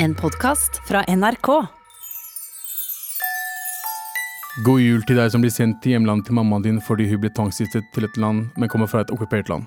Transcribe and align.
En 0.00 0.14
podkast 0.14 0.80
fra 0.88 1.02
NRK. 1.16 1.48
God 4.64 4.80
jul 4.80 5.02
til 5.08 5.18
deg 5.18 5.32
som 5.34 5.42
blir 5.42 5.50
sendt 5.50 5.80
til 5.82 5.96
hjemlandet 5.96 6.28
til 6.28 6.36
mammaen 6.38 6.62
din 6.62 6.78
fordi 6.86 7.08
hun 7.10 7.18
ble 7.24 7.32
tvangsgiftet 7.34 7.88
til 7.96 8.06
et 8.06 8.20
land, 8.22 8.44
men 8.54 8.70
kommer 8.70 8.86
fra 8.86 9.02
et 9.02 9.10
okkupert 9.10 9.50
land. 9.50 9.66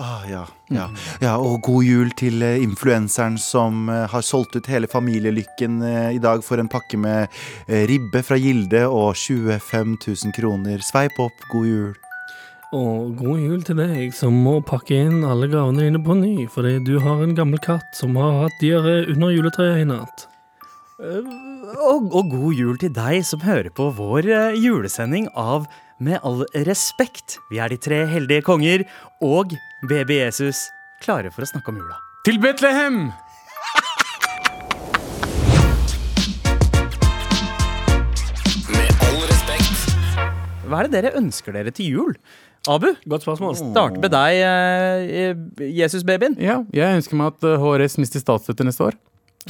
Ah, 0.00 0.24
ja, 0.30 0.46
ja. 0.72 0.86
ja, 1.20 1.34
og 1.36 1.60
god 1.68 1.84
jul 1.84 2.14
til 2.16 2.40
eh, 2.46 2.62
influenseren 2.64 3.36
som 3.40 3.90
eh, 3.92 4.06
har 4.08 4.24
solgt 4.24 4.56
ut 4.56 4.72
hele 4.72 4.88
familielykken 4.88 5.82
eh, 5.84 6.10
i 6.16 6.22
dag 6.22 6.44
for 6.46 6.62
en 6.62 6.72
pakke 6.72 6.96
med 7.00 7.28
ribbe 7.90 8.22
fra 8.24 8.40
Gilde 8.40 8.86
og 8.88 9.16
25 9.20 9.96
000 10.00 10.36
kroner. 10.36 10.80
Sveip 10.80 11.20
opp, 11.20 11.48
god 11.52 11.68
jul. 11.68 11.94
Og 12.74 13.12
god 13.14 13.38
jul 13.38 13.60
til 13.62 13.78
deg 13.78 14.14
som 14.16 14.34
må 14.42 14.56
pakke 14.66 14.96
inn 15.06 15.20
alle 15.22 15.46
gavene 15.46 15.84
dine 15.84 16.00
på 16.02 16.16
ny 16.18 16.48
fordi 16.50 16.80
du 16.82 16.96
har 17.04 17.22
en 17.22 17.36
gammel 17.38 17.60
katt 17.62 17.94
som 17.94 18.16
har 18.18 18.40
hatt 18.42 18.56
diaré 18.58 19.04
under 19.12 19.30
juletreet 19.30 19.84
i 19.84 19.86
natt. 19.86 20.26
Og, 20.98 22.08
og 22.10 22.32
god 22.32 22.56
jul 22.58 22.80
til 22.80 22.90
deg 22.96 23.20
som 23.28 23.44
hører 23.44 23.70
på 23.76 23.90
vår 23.94 24.30
eh, 24.32 24.58
julesending 24.58 25.28
av 25.38 25.68
Med 25.96 26.20
all 26.28 26.42
respekt. 26.66 27.38
Vi 27.48 27.56
er 27.56 27.72
de 27.72 27.78
tre 27.80 28.02
heldige 28.04 28.44
konger 28.44 28.82
og 29.24 29.54
baby 29.88 30.18
Jesus 30.18 30.66
klare 31.00 31.30
for 31.32 31.46
å 31.46 31.48
snakke 31.48 31.72
om 31.72 31.78
jula. 31.80 31.96
Til 32.26 32.36
Betlehem! 32.42 33.06
Hva 40.66 40.82
er 40.82 40.88
det 40.88 40.96
dere 40.96 41.14
ønsker 41.20 41.54
dere 41.54 41.70
til 41.74 41.92
jul? 41.94 42.14
Abu, 42.68 42.86
Godt 43.08 43.22
spørsmål. 43.26 43.54
start 43.56 43.98
med 44.02 44.10
deg, 44.10 44.40
eh, 44.42 45.34
Jesus-babyen. 45.78 46.36
Ja, 46.42 46.60
jeg 46.74 46.96
ønsker 47.00 47.16
meg 47.18 47.34
at 47.34 47.44
eh, 47.46 47.58
HRS 47.62 47.98
mister 48.02 48.20
statsstøtte 48.22 48.64
neste 48.66 48.84
år. 48.88 48.96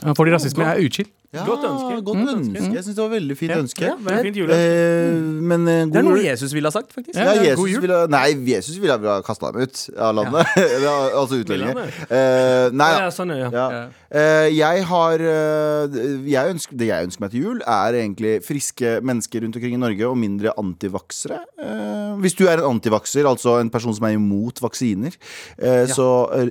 Eh, 0.04 0.12
Fordi 0.16 0.34
rasisme 0.34 0.64
er 0.64 0.82
uchill. 0.84 1.08
Ja, 1.36 1.44
Godt 1.46 1.64
ønske. 1.68 1.98
Godt 2.06 2.30
ønske. 2.34 2.62
Jeg 2.74 2.84
syns 2.86 2.96
det 2.96 3.02
var 3.04 3.12
veldig 3.12 3.36
fint 3.38 3.54
ønske. 3.56 3.90
Veldig 4.06 4.32
fint. 4.34 4.52
Eh, 4.56 5.16
men 5.52 5.68
eh, 5.68 5.82
Det 5.92 6.00
er 6.00 6.06
noe. 6.06 6.22
Jesus 6.24 6.54
ville 6.56 6.70
ha 6.70 6.74
sagt, 6.74 6.92
faktisk. 6.96 7.14
Ja, 7.18 7.34
Ja, 7.36 7.42
Jesus 7.50 7.60
god 7.60 7.68
jul. 7.74 7.80
ville, 7.86 8.00
nei, 8.12 8.24
Jesus 8.50 8.78
ville 8.82 8.96
ha 8.96 9.20
kasta 9.26 9.52
dem 9.52 9.66
ut 9.66 9.82
av 9.96 10.14
landet. 10.16 10.52
altså 11.20 11.40
utlendinger. 11.42 11.82
Eh, 12.08 12.70
nei, 12.76 12.90
Ja, 12.96 13.10
sånn, 13.14 13.34
ja. 13.36 13.50
Ja. 13.52 13.66
Eh, 14.10 14.48
jeg 14.56 14.84
har 14.88 15.20
eh, 15.20 15.96
jeg 16.30 16.52
ønsker, 16.54 16.76
Det 16.78 16.86
jeg 16.88 17.08
ønsker 17.08 17.24
meg 17.26 17.32
til 17.34 17.42
jul, 17.46 17.60
er 17.66 17.96
egentlig 18.00 18.36
friske 18.46 18.96
mennesker 19.04 19.42
rundt 19.44 19.56
omkring 19.58 19.74
i 19.76 19.80
Norge 19.82 20.08
og 20.08 20.16
mindre 20.20 20.52
antivaksere. 20.60 21.40
Eh, 21.60 22.14
hvis 22.22 22.36
du 22.38 22.46
er 22.48 22.62
en 22.62 22.70
antivakser, 22.76 23.26
altså 23.28 23.58
en 23.60 23.70
person 23.72 23.92
som 23.96 24.06
er 24.08 24.14
imot 24.16 24.60
vaksiner, 24.64 25.12
eh, 25.58 25.84
så 25.90 26.06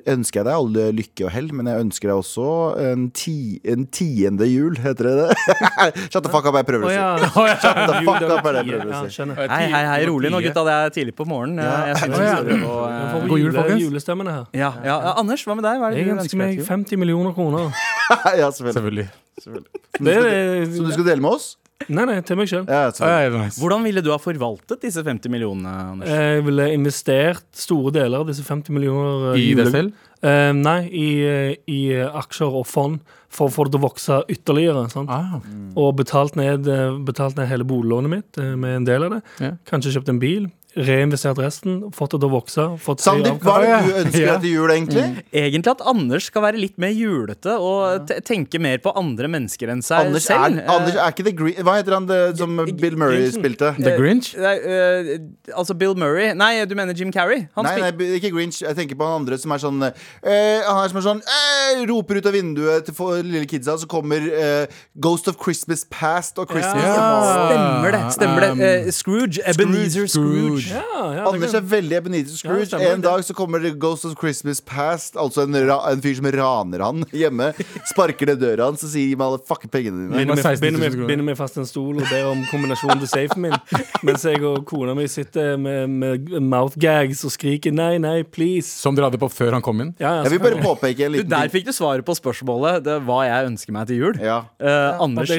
ønsker 0.06 0.42
jeg 0.42 0.46
deg 0.46 0.54
alle 0.54 0.90
lykke 0.96 1.26
og 1.26 1.32
hell, 1.34 1.50
men 1.56 1.70
jeg 1.72 1.86
ønsker 1.88 2.12
deg 2.12 2.20
også 2.22 2.48
en, 2.92 3.08
ti, 3.16 3.38
en 3.66 3.88
tiende 3.88 4.46
jul, 4.50 4.75
heter 4.84 5.08
det 5.08 5.14
det? 5.20 5.36
Shut 6.14 6.24
the 6.26 6.32
fuck 6.34 6.46
up, 6.50 6.58
jeg 6.60 6.68
prøver 6.68 6.88
Å 6.88 6.94
si. 6.94 7.30
Shut 7.64 7.82
the 7.82 8.02
fuck 8.06 8.26
up, 8.28 8.46
er 8.46 8.58
det 8.58 8.64
jeg 8.64 8.70
prøver 8.72 8.94
å 8.94 9.02
si. 9.10 9.28
Hei, 9.40 9.66
hei, 9.74 9.84
hei, 9.90 10.00
rolig 10.10 10.32
nå, 10.34 10.42
gutta. 10.46 10.64
Det 10.68 10.78
er 10.78 10.96
tidlig 11.00 11.16
på 11.18 11.28
morgenen. 11.30 11.64
Ja. 11.66 11.76
Jeg 11.92 12.02
synes 12.04 12.64
Å, 12.70 12.78
eh, 12.92 13.28
God 13.30 13.44
jul, 13.44 13.52
folkens. 13.56 13.84
julestemmene 13.86 14.38
her. 14.38 14.48
ja, 14.56 14.72
ja, 14.86 14.98
Anders, 15.16 15.46
hva 15.48 15.58
med 15.58 15.68
deg? 15.68 15.82
Hva 15.82 15.92
er 15.92 15.96
det 15.98 16.04
Jeg 16.04 16.10
du 16.10 16.16
ønsker 16.20 16.42
meg 16.42 16.64
50 16.66 17.02
millioner 17.02 17.36
kroner. 17.38 17.70
ja, 18.42 18.50
selvfølgelig. 18.52 19.08
Selvfølgelig. 19.42 19.84
Det 20.00 20.16
er, 20.16 20.66
Som 20.76 20.90
du 20.90 20.96
skal 20.96 21.08
dele 21.12 21.24
med 21.24 21.38
oss? 21.38 21.54
Nei, 21.92 22.06
nei, 22.08 22.18
til 22.26 22.38
meg 22.40 22.50
sjøl. 22.50 22.64
Ja, 22.70 22.88
nice. 23.34 23.60
Hvordan 23.60 23.84
ville 23.86 24.02
du 24.04 24.10
ha 24.14 24.18
forvaltet 24.22 24.84
disse 24.86 25.04
50 25.06 25.32
millionene, 25.34 25.74
Anders? 25.92 26.10
Jeg 26.12 26.46
ville 26.48 26.68
investert 26.74 27.46
store 27.56 27.94
deler 27.96 28.24
av 28.24 28.32
disse 28.32 28.46
50 28.48 28.76
millioner 28.76 29.34
eh, 29.34 29.42
I 29.44 29.54
deg 29.60 29.72
selv? 29.74 30.04
Uh, 30.26 30.52
nei, 30.58 30.80
i, 30.90 31.08
eh, 31.28 31.52
i 31.70 31.80
aksjer 32.00 32.56
og 32.62 32.66
fond 32.70 33.02
for 33.36 33.52
å 33.52 33.54
få 33.54 33.68
det 33.68 33.76
til 33.76 33.82
å 33.84 33.86
vokse 33.86 34.20
ytterligere. 34.32 34.86
Sant? 34.94 35.12
Ah, 35.12 35.42
Og 35.76 35.92
betalt 36.00 36.38
ned, 36.40 36.70
betalt 37.06 37.36
ned 37.38 37.52
hele 37.52 37.68
boliglånet 37.68 38.14
mitt 38.14 38.40
med 38.56 38.80
en 38.80 38.88
del 38.88 39.06
av 39.10 39.18
det. 39.18 39.24
Ja. 39.44 39.52
Kanskje 39.68 39.98
kjøpt 39.98 40.14
en 40.16 40.22
bil. 40.24 40.48
Reinvestert 40.76 41.40
resten. 41.40 41.78
Fått 41.96 42.12
det 42.16 42.20
til 42.20 42.28
å 42.28 42.32
vokse. 42.34 42.64
Fått 42.84 43.00
Sandeep, 43.04 43.40
hva 43.46 43.56
er 43.64 43.66
det 43.66 43.78
du 43.86 44.00
ønsker 44.02 44.26
deg 44.28 44.42
til 44.44 44.52
jul, 44.58 44.72
egentlig? 44.74 45.04
Egentlig 45.32 45.72
at 45.72 45.84
Anders 45.88 46.28
skal 46.28 46.44
være 46.44 46.60
litt 46.60 46.76
mer 46.82 46.92
julete 46.92 47.54
og 47.64 48.12
tenke 48.28 48.60
mer 48.60 48.82
på 48.84 48.92
andre 49.00 49.30
mennesker 49.32 49.72
enn 49.72 49.84
seg 49.86 50.10
Anders 50.10 50.28
selv. 50.28 50.60
er, 50.60 50.68
Anders 50.74 50.98
er 51.00 51.14
ikke 51.14 51.26
The 51.30 51.34
Grinch 51.40 51.62
Hva 51.64 51.78
heter 51.80 51.96
han 51.96 52.10
det, 52.10 52.20
som 52.40 52.58
Bill 52.66 52.98
Murray 53.00 53.22
Grinchen. 53.24 53.40
spilte? 53.40 53.72
The 53.80 53.94
Grinch? 53.96 54.34
Uh, 54.36 54.44
uh, 54.68 55.58
altså 55.62 55.78
Bill 55.80 55.96
Murray 55.96 56.34
Nei, 56.36 56.52
du 56.68 56.76
mener 56.76 56.94
Jim 56.98 57.12
Carrey? 57.16 57.46
Han 57.56 57.68
Nei, 57.70 57.78
nei, 57.86 58.10
ikke 58.20 58.34
Grinch. 58.36 58.60
Jeg 58.66 58.76
tenker 58.78 59.00
på 59.00 59.08
han 59.08 59.22
andre 59.22 59.40
som 59.40 59.56
er 59.56 59.64
sånn 59.64 59.80
uh, 59.80 59.92
Han 60.28 60.82
er 60.84 60.92
som 60.92 61.00
er 61.00 61.06
sånn 61.08 61.24
eh, 61.24 61.86
Roper 61.88 62.20
ut 62.20 62.28
av 62.30 62.36
vinduet 62.36 62.86
til 62.90 62.96
for, 62.98 63.22
lille 63.24 63.48
kidsa, 63.50 63.78
så 63.80 63.88
kommer 63.90 64.24
eh, 64.28 64.68
Ghost 65.00 65.30
of 65.32 65.40
Christmas 65.42 65.86
Past 65.92 66.40
og 66.42 66.52
Christmas 66.52 66.84
Ja. 66.84 66.96
Ja. 67.00 67.34
Stemmer 67.46 67.96
det. 67.96 68.04
stemmer 68.16 68.44
det 68.46 68.52
um, 68.52 68.62
Eh, 68.66 68.92
Scrooge. 68.92 69.40
Ebenezer 69.46 70.08
Scrooge. 70.10 70.65
Scrooge. 70.65 70.65
Ja, 70.70 70.84
ja, 71.14 71.26
Anders 71.30 71.54
er 71.58 71.64
veldig 71.66 71.98
Ebenezer 72.00 72.38
Scrooge. 72.40 72.70
Ja, 72.74 72.94
en 72.94 73.04
dag 73.04 73.24
så 73.26 73.36
kommer 73.38 73.64
Ghost 73.80 74.06
of 74.08 74.16
Christmas 74.20 74.62
Past, 74.62 75.16
altså 75.20 75.46
en, 75.46 75.56
ra 75.68 75.78
en 75.92 76.02
fyr 76.04 76.16
som 76.18 76.28
raner 76.34 76.84
han 76.86 77.04
hjemme. 77.16 77.52
Sparker 77.92 78.32
ned 78.32 78.42
døra 78.42 78.70
hans 78.70 78.84
og 78.86 78.92
sier 78.92 79.12
'gi 79.12 79.18
meg 79.20 79.28
alle 79.28 79.42
fucking 79.50 79.72
pengene 79.74 80.06
dine'. 80.06 81.06
Binder 81.06 81.26
meg, 81.26 81.38
fast 81.38 81.60
en 81.62 81.68
stol 81.70 82.00
og 82.02 82.08
ber 82.10 82.30
om 82.32 82.44
kombinasjonen 82.52 83.04
til 83.04 83.12
safen 83.12 83.46
min. 83.48 83.58
Mens 84.08 84.26
jeg 84.26 84.42
og 84.46 84.64
kona 84.70 84.96
mi 84.98 85.08
sitter 85.12 85.56
med, 85.62 85.90
med 85.90 86.38
mouthgags 86.42 87.26
og 87.28 87.34
skriker 87.36 87.76
'nei, 87.76 87.98
nei, 88.02 88.22
please'. 88.24 88.72
Som 88.82 88.98
dere 88.98 89.10
hadde 89.12 89.22
på 89.22 89.30
før 89.32 89.58
han 89.60 89.66
kom 89.66 89.84
inn? 89.84 89.94
Ja, 90.00 90.22
Jeg 90.24 90.36
vil 90.38 90.44
bare 90.48 90.62
påpeke 90.64 91.06
en 91.06 91.14
Du, 91.14 91.20
liten 91.20 91.34
der 91.34 91.52
fikk 91.54 91.68
du 91.70 91.74
svaret 91.76 92.06
på 92.06 92.16
spørsmålet 92.18 92.84
det 92.86 93.00
hva 93.06 93.22
jeg 93.28 93.52
ønsker 93.52 93.76
meg 93.76 93.88
til 93.92 94.02
jul. 94.02 94.18
Ja. 94.22 94.42
Eh, 94.60 95.04
Anders? 95.04 95.32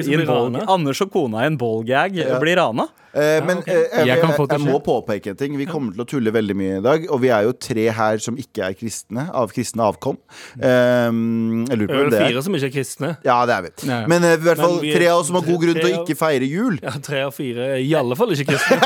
Anders 0.67 1.01
og 1.03 1.11
kona 1.11 1.43
i 1.43 1.51
en 1.51 1.57
ballgag 1.59 2.15
blir 2.41 2.57
rana. 2.59 2.87
Uh, 3.17 3.39
men 3.47 3.61
ok. 3.63 3.67
eh, 3.71 3.73
jeg, 3.73 3.89
Jeg 3.97 4.07
jeg, 4.11 4.19
kan 4.21 4.33
jeg, 4.51 4.61
må 4.61 4.77
påpeke 4.83 5.16
en 5.25 5.35
ting. 5.35 5.57
Vi 5.57 5.65
kommer 5.65 5.91
til 5.95 6.01
å 6.03 6.05
tulle 6.05 6.31
veldig 6.31 6.55
mye 6.55 6.75
i 6.77 6.83
dag. 6.85 7.07
Og 7.09 7.21
vi 7.23 7.29
er 7.33 7.41
jo 7.47 7.51
tre 7.57 7.87
her 7.97 8.17
som 8.21 8.37
ikke 8.37 8.67
er 8.67 8.73
kristne, 8.77 9.25
av 9.33 9.49
kristne 9.55 9.81
avkom. 9.87 10.19
Um, 10.61 11.65
jeg 11.67 11.79
lurer 11.79 11.89
på 11.89 11.97
hvem 12.01 12.11
det 12.13 12.19
er. 12.19 12.27
fire 12.29 12.43
som 12.45 12.57
ikke 12.57 12.67
er 12.69 12.73
kristne. 12.75 13.09
Ja, 13.25 13.37
det 13.49 13.55
er 13.55 13.61
vi. 13.65 13.71
Nei. 13.89 13.99
Men 14.13 14.23
uh, 14.27 14.33
i 14.35 14.41
hvert 14.45 14.61
fall 14.61 14.77
vi 14.83 14.93
tre 14.93 15.07
av 15.09 15.21
oss 15.23 15.31
som 15.31 15.39
har 15.39 15.45
god 15.47 15.61
grunn 15.65 15.79
til 15.81 15.89
å 15.89 16.01
ikke 16.03 16.17
feire 16.19 16.49
jul. 16.49 16.77
Ja, 16.83 16.93
Tre 17.07 17.23
av 17.27 17.33
fire 17.35 17.69
er 17.75 17.81
i 17.81 17.93
alle 17.97 18.17
fall 18.19 18.35
ikke 18.35 18.53
kristne. 18.53 18.77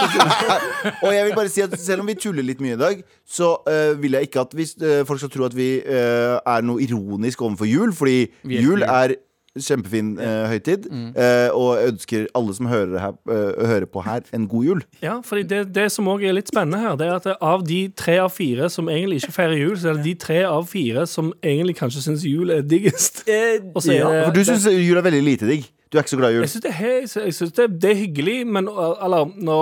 Og 1.05 1.11
jeg 1.15 1.27
vil 1.27 1.35
bare 1.37 1.51
si 1.51 1.65
at 1.65 1.75
selv 1.81 2.05
om 2.05 2.11
vi 2.11 2.15
tuller 2.21 2.45
litt 2.45 2.61
mye 2.63 2.77
i 2.77 2.81
dag, 2.81 3.01
så 3.27 3.53
uh, 3.67 3.91
vil 4.01 4.15
jeg 4.19 4.29
ikke 4.29 4.45
at 4.47 4.55
hvis, 4.57 4.75
uh, 4.83 5.01
folk 5.09 5.19
skal 5.23 5.33
tro 5.33 5.49
at 5.49 5.57
vi 5.57 5.69
er 5.81 6.63
noe 6.65 6.81
ironisk 6.83 7.41
overfor 7.43 7.67
jul, 7.69 7.91
fordi 7.95 8.31
Vi 8.47 8.61
jul. 8.63 8.83
er 8.85 9.15
kjempefin 9.59 10.13
eh, 10.19 10.45
høytid. 10.51 10.85
eh, 11.15 11.49
og 11.51 11.77
jeg 11.77 11.91
ønsker 11.93 12.27
alle 12.35 12.53
som 12.55 12.65
hører, 12.71 12.99
her, 12.99 13.15
eh, 13.29 13.65
hører 13.67 13.85
på 13.91 14.03
her, 14.05 14.21
en 14.33 14.47
god 14.47 14.63
jul. 14.65 14.81
Ja, 15.03 15.17
for 15.27 15.35
det, 15.43 15.73
det 15.75 15.89
som 15.91 16.07
også 16.07 16.29
er 16.29 16.33
litt 16.37 16.47
spennende 16.47 16.79
her, 16.79 16.95
det 16.95 17.07
er 17.07 17.15
at 17.19 17.27
av 17.41 17.65
de 17.67 17.81
tre 17.95 18.17
av 18.23 18.31
fire 18.31 18.69
som 18.69 18.87
egentlig 18.87 19.21
ikke 19.23 19.35
feirer 19.35 19.57
jul, 19.59 19.75
så 19.77 19.89
er 19.91 19.99
det 19.99 20.03
de 20.07 20.15
tre 20.15 20.39
av 20.47 20.65
fire 20.71 21.05
som 21.07 21.33
egentlig 21.43 21.75
kanskje 21.81 22.01
syns 22.07 22.23
jul 22.23 22.49
er 22.55 22.61
diggest. 22.61 23.23
Og 23.75 23.81
så 23.83 23.91
er 23.97 24.05
det- 24.07 24.25
For 24.25 24.31
du 24.39 24.43
syns 24.47 24.65
jul 24.71 24.97
er 24.97 25.07
veldig 25.09 25.23
lite 25.23 25.47
digg. 25.51 25.67
Du 25.91 25.97
er 25.97 26.03
ikke 26.05 26.13
så 26.15 26.17
glad 26.21 26.31
i 26.31 26.35
jul. 26.39 26.43
Jeg 26.47 26.49
syns 26.55 26.63
det, 26.63 26.71
er 26.71 26.79
he- 26.79 27.25
jeg 27.25 27.33
synes 27.35 27.51
det, 27.57 27.69
det 27.81 27.89
er 27.91 27.95
hyggelig, 28.05 28.37
men 28.47 28.67
Eller 28.71 29.25
nå, 29.35 29.57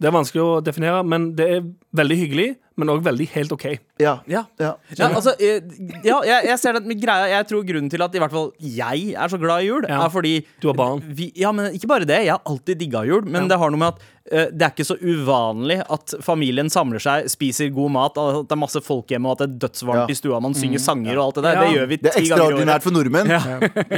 det 0.00 0.08
er 0.08 0.14
vanskelig 0.16 0.40
å 0.42 0.60
definere, 0.64 1.04
men 1.06 1.34
det 1.36 1.50
er 1.58 1.60
veldig 1.94 2.16
hyggelig, 2.18 2.48
men 2.76 2.90
òg 2.90 3.04
veldig 3.06 3.28
helt 3.36 3.52
OK. 3.54 3.64
Ja. 4.02 4.16
Ja. 4.26 4.40
ja. 4.58 4.72
Ja, 4.98 5.06
altså, 5.14 5.30
eh, 5.38 5.60
ja 6.02 6.16
jeg, 6.26 6.46
jeg 6.48 6.58
ser 6.58 6.74
den 6.82 6.96
greia 6.98 7.28
Jeg 7.30 7.46
tror 7.46 7.62
grunnen 7.62 7.86
til 7.92 8.02
at 8.02 8.10
i 8.10 8.18
hvert 8.18 8.32
fall 8.34 8.48
jeg 8.58 9.12
er 9.14 9.30
så 9.30 9.38
glad 9.38 9.62
i 9.62 9.68
jul, 9.68 9.84
Ja. 9.86 10.00
er 10.02 10.10
fordi 10.10 10.32
Du 10.58 10.66
har 10.72 10.74
barn. 10.74 10.98
vi, 11.14 11.28
Ja, 11.38 11.52
men 11.54 11.70
ikke 11.76 11.86
bare 11.86 12.04
det. 12.08 12.24
Jeg 12.26 12.32
har 12.34 12.42
alltid 12.50 12.80
digga 12.80 13.04
jul. 13.06 13.22
Men 13.30 13.46
det 13.46 13.58
har 13.62 13.70
noe 13.70 13.78
med 13.78 13.92
at 13.94 14.02
uh, 14.34 14.50
det 14.50 14.66
er 14.66 14.72
ikke 14.74 14.86
så 14.88 14.96
uvanlig 14.98 15.76
at 15.86 16.16
familien 16.26 16.66
samler 16.72 16.98
seg, 17.04 17.28
spiser 17.30 17.70
god 17.70 17.92
mat, 17.94 18.18
at 18.18 18.48
det 18.50 18.56
er 18.56 18.60
masse 18.64 18.82
folk 18.82 19.06
hjemme, 19.14 19.30
og 19.30 19.36
at 19.38 19.44
det 19.44 19.48
er 19.54 19.68
dødsvarmt 19.68 20.10
Ja. 20.10 20.10
i 20.10 20.18
stua, 20.18 20.40
man 20.42 20.58
synger 20.58 20.82
sanger 20.82 21.14
og 21.20 21.28
alt 21.28 21.38
det 21.38 21.44
der. 21.46 21.54
Ja. 21.54 21.62
Det 21.62 21.76
gjør 21.78 21.86
vi 21.86 21.94
er 21.94 22.02
ti 22.02 22.08
ganger 22.10 22.18
i 22.18 22.18
året. 22.18 22.34
ekstraordinært 22.34 22.82
for 22.88 22.96
nordmenn. 22.98 23.30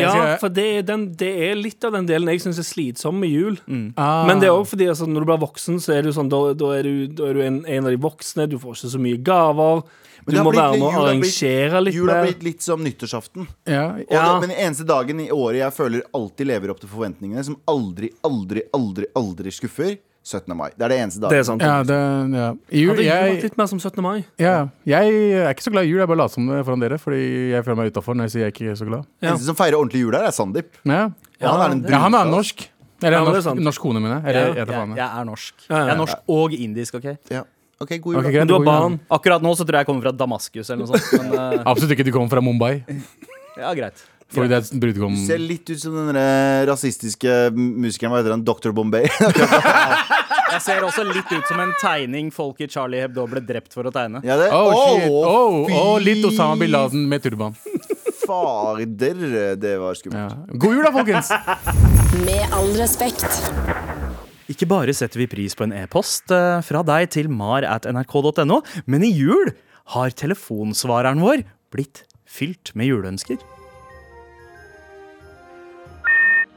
Ja, 0.05 0.37
for 0.45 0.53
det 0.53 0.67
er, 0.77 0.83
den, 0.93 1.09
det 1.17 1.33
er 1.49 1.57
litt 1.57 1.89
av 1.89 1.97
den 1.97 2.07
delen 2.13 2.29
jeg 2.35 2.45
syns 2.45 2.61
er 2.61 2.69
slitsom 2.69 3.17
med 3.25 3.33
jul. 3.33 3.57
Ah. 3.97 4.27
Men 4.29 4.45
det 4.45 4.51
er 4.51 4.55
òg 4.61 4.69
fordi 4.69 4.91
altså, 4.93 5.09
når 5.09 5.25
du 5.25 5.31
blir 5.33 5.41
voksen, 5.49 5.81
så 5.81 5.97
er 5.97 6.05
du 6.05 6.13
sånn, 6.13 6.29
da, 6.29 6.43
da 6.53 6.75
er 6.77 6.85
du, 6.85 7.07
da 7.17 7.31
er 7.33 7.41
du 7.41 7.45
en, 7.47 7.63
en 7.65 7.86
av 7.87 7.95
de 7.95 8.01
voksne. 8.03 8.49
Du 8.51 8.59
får 8.59 8.77
ikke 8.77 8.91
så 8.97 9.01
mye 9.03 9.21
gaver. 9.23 9.83
Men 10.27 10.35
Du 10.35 10.43
må 10.43 10.51
blitt 10.51 10.59
være 10.63 10.79
med 10.81 10.87
å 10.89 11.03
arrangere 11.05 11.81
litt 11.85 11.95
Jul 11.95 12.09
har 12.11 12.25
blitt 12.27 12.43
litt 12.43 12.63
som 12.65 12.81
nyttårsaften. 12.83 13.47
Ja. 13.71 13.85
Og 13.95 14.11
Ja. 14.11 14.25
det, 14.41 14.41
men 14.41 14.51
den 14.51 14.59
eneste 14.67 14.85
dagen 14.89 15.21
i 15.23 15.29
året 15.31 15.61
jeg 15.61 15.73
føler 15.77 16.03
alltid 16.13 16.47
lever 16.51 16.71
opp 16.73 16.81
til 16.81 16.89
forventningene, 16.91 17.45
som 17.45 17.57
aldri, 17.69 18.11
aldri, 18.27 18.63
aldri, 18.75 19.07
aldri 19.15 19.53
skuffer, 19.55 19.99
17. 20.27 20.57
mai. 20.59 20.71
Det 20.75 20.83
er 20.83 20.89
det 20.91 20.99
eneste 20.99 21.21
dagen. 21.23 21.31
Det 21.31 21.39
er 21.39 21.45
sant. 21.47 21.63
Ja, 21.63 21.83
det, 21.87 21.95
ja. 22.35 22.49
Jul, 22.75 22.91
Hadde 22.91 22.97
jul 22.97 22.97
vært 22.97 23.31
jeg, 23.37 23.43
litt 23.45 23.57
mer 23.61 23.67
som 23.71 23.79
17. 23.79 24.03
mai? 24.03 24.25
ja, 24.43 24.69
jeg 24.85 25.15
er 25.39 25.55
ikke 25.55 25.63
så 25.63 25.71
glad 25.71 25.85
i 25.87 25.91
jul. 25.93 26.01
Jeg 26.03 26.09
bare 26.11 26.19
later 26.19 26.35
som 26.35 26.47
det 26.51 26.65
foran 26.67 26.81
dere, 26.83 26.99
fordi 26.99 27.51
jeg 27.53 27.63
føler 27.65 27.77
meg 27.77 27.93
utafor 27.95 28.17
når 28.19 28.25
jeg 28.27 28.31
sier 28.35 28.43
jeg 28.43 28.51
er 28.51 28.57
ikke 28.57 28.71
er 28.73 28.75
så 28.83 28.89
glad. 28.91 29.07
Ja. 29.23 29.31
eneste 29.31 29.47
som 29.47 29.55
feirer 29.55 29.79
ordentlig 29.79 30.01
jul 30.03 30.13
her, 30.19 30.27
er 30.27 30.35
Sandeep. 30.35 30.75
Ja, 30.85 31.11
han 31.39 31.85
er 31.85 31.99
han 32.03 32.15
er 32.19 32.25
norsk. 32.27 32.67
Eller 33.03 33.19
er 33.21 33.25
norsk, 33.29 33.55
norsk 33.61 33.81
kone, 33.81 34.01
mine. 34.01 34.23
jeg. 34.25 34.35
Eller, 34.35 34.47
Ja. 34.49 34.55
jeg 34.65 34.67
Jeg, 34.67 34.89
jeg. 34.89 34.97
jeg 34.97 35.11
er 35.21 35.25
norsk. 35.25 35.55
Ja, 35.71 35.77
ja, 35.77 35.85
Jeg 35.87 35.93
er 35.95 35.99
norsk 35.99 36.17
og 36.29 36.51
indisk, 36.53 36.95
OK? 36.97 37.19
Ja. 37.31 37.43
Ok, 37.77 37.99
god 38.01 38.15
jul. 38.15 38.21
Ok, 38.23 38.31
greit, 38.31 38.41
Men 38.41 38.49
du 38.49 38.55
har 38.57 38.61
jul. 38.61 38.69
barn. 38.71 38.99
Akkurat 39.13 39.43
nå 39.45 39.53
så 39.57 39.65
tror 39.65 39.77
jeg 39.79 39.85
jeg 39.85 39.91
kommer 39.91 40.09
fra 40.09 40.13
Damaskus 40.17 40.71
eller 40.71 40.85
noe 40.85 40.97
sånt. 40.97 41.09
Men 41.21 41.33
eh, 41.37 41.65
Absolutt 41.73 41.97
ikke 41.97 42.07
du 42.09 42.13
kommer 42.15 42.33
fra 42.33 42.45
Mumbai. 42.45 42.75
ja, 43.63 43.73
greit. 43.77 44.05
Fordi 44.27 44.51
det 44.51 44.57
er 44.59 44.81
brudgom 44.83 45.15
Du 45.15 45.21
ser 45.23 45.39
litt 45.39 45.69
ut 45.71 45.79
som 45.79 45.95
den 45.95 46.17
der 46.17 46.65
rasistiske 46.67 47.35
musikeren, 47.55 48.11
hva 48.11 48.19
heter 48.19 48.35
han? 48.35 48.43
Dr. 48.43 48.73
Bombay. 48.75 49.07
Jeg 50.57 50.63
ser 50.65 50.87
også 50.87 51.05
litt 51.07 51.31
ut 51.31 51.47
som 51.47 51.61
en 51.63 51.75
tegning 51.79 52.33
folk 52.35 52.59
i 52.65 52.69
Charlie 52.71 53.05
Hebdo 53.05 53.27
ble 53.31 53.43
drept 53.45 53.75
for 53.77 53.87
å 53.87 53.93
tegne. 53.95 54.23
ja, 54.27 54.39
det. 54.41 54.49
Oh, 54.55 54.73
shit. 54.73 55.07
Oh, 55.11 55.57
fy 55.67 55.79
oh, 55.79 55.95
litt 56.03 56.27
Osama 56.27 56.59
bin 56.59 56.73
Laden 56.75 57.07
med 57.11 57.23
turban. 57.23 57.55
fader, 58.27 59.55
det 59.61 59.77
var 59.79 59.99
skummelt. 59.99 60.35
Ja. 60.35 60.59
God 60.59 60.75
jul, 60.75 60.87
da, 60.87 60.95
folkens! 60.97 61.31
Med 62.27 62.57
all 62.57 62.73
respekt. 62.81 63.95
Ikke 64.53 64.69
bare 64.71 64.95
setter 64.95 65.19
vi 65.19 65.27
pris 65.31 65.57
på 65.59 65.67
en 65.67 65.75
e-post 65.75 66.31
eh, 66.31 66.61
fra 66.63 66.85
deg 66.87 67.11
til 67.17 67.31
mar 67.33 67.67
at 67.67 67.89
nrk.no, 67.91 68.61
men 68.87 69.03
i 69.03 69.11
jul 69.11 69.51
har 69.97 70.15
telefonsvareren 70.15 71.23
vår 71.23 71.43
blitt 71.75 72.05
fylt 72.31 72.71
med 72.79 72.91
juleønsker. 72.93 73.43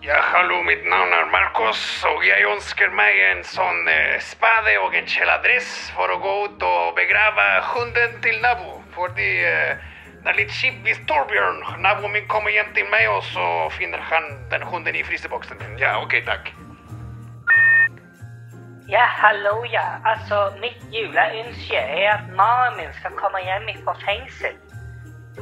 Ja, 0.05 0.19
hallo, 0.31 0.61
mitt 0.63 0.85
navn 0.87 1.11
er 1.17 1.25
Marcos, 1.33 1.81
og 2.07 2.21
jeg 2.23 2.45
ønsker 2.47 2.93
meg 2.95 3.17
en 3.25 3.41
sånn 3.45 3.89
eh, 3.91 4.21
spade 4.23 4.77
og 4.85 4.95
en 4.95 5.09
kjeledress 5.09 5.89
for 5.97 6.13
å 6.13 6.21
gå 6.21 6.35
ut 6.45 6.65
og 6.69 6.95
begrave 6.97 7.49
hunden 7.73 8.15
til 8.23 8.39
nabo. 8.45 8.77
Fordi 8.95 9.33
eh, 9.49 9.75
det 10.21 10.31
er 10.31 10.39
litt 10.39 10.55
kjipt 10.55 10.85
hvis 10.85 11.03
Torbjørn, 11.09 11.81
naboen 11.83 12.15
min, 12.15 12.29
kommer 12.31 12.53
hjem 12.53 12.71
til 12.77 12.87
meg, 12.93 13.09
og 13.11 13.25
så 13.33 13.67
finner 13.75 14.01
han 14.13 14.33
den 14.53 14.65
hunden 14.71 14.97
i 14.97 15.05
fryseboksen. 15.09 15.61
Ja, 15.81 15.97
OK, 16.05 16.21
takk. 16.29 16.53
Ja, 18.89 19.05
hallo, 19.05 19.65
ja. 19.71 19.87
Altså, 20.05 20.37
mitt 20.61 20.81
juleønske 20.93 21.77
er 21.77 22.13
at 22.13 22.25
mannen 22.39 22.77
min 22.79 22.93
skal 22.99 23.13
komme 23.21 23.37
hjem 23.45 23.69
fra 23.83 23.93
fengsel. 24.05 24.55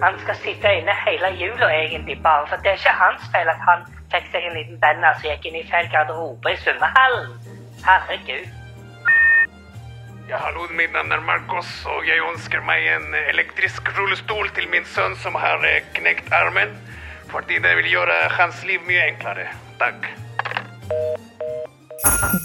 Han 0.04 0.20
skal 0.24 0.36
sitte 0.36 0.74
inne 0.80 0.96
hele 1.06 1.30
jula, 1.42 1.70
egentlig, 1.72 2.18
bare 2.24 2.44
for 2.48 2.60
det 2.66 2.74
er 2.74 2.82
ikke 2.82 2.98
hans 3.04 3.24
feil 3.32 3.48
at 3.54 3.64
han 3.70 3.88
fikk 4.12 4.28
seg 4.34 4.50
en 4.50 4.58
liten 4.60 4.82
banner 4.84 5.16
som 5.16 5.30
gikk 5.30 5.48
inn 5.48 5.62
i 5.62 5.64
feil 5.72 5.88
garderobe 5.96 6.52
i 6.52 6.60
svømmehallen. 6.66 7.32
Herregud. 7.88 8.52
Ja, 10.28 10.44
hallo, 10.44 10.68
mitt 10.76 10.92
navn 10.92 11.16
er 11.16 11.24
Marcos, 11.24 11.72
og 11.88 12.04
jeg 12.04 12.20
ønsker 12.28 12.68
meg 12.68 12.84
en 12.98 13.16
elektrisk 13.24 13.96
rullestol 13.96 14.52
til 14.60 14.68
min 14.76 14.86
sønn 14.92 15.16
som 15.24 15.40
har 15.40 15.64
eh, 15.64 15.88
knekt 15.96 16.36
armen. 16.36 16.76
Fordi 17.32 17.64
det 17.64 17.78
vil 17.80 17.94
gjøre 17.96 18.24
hans 18.36 18.66
liv 18.68 18.84
mye 18.92 19.08
enklere. 19.08 19.54
Takk. 19.80 20.12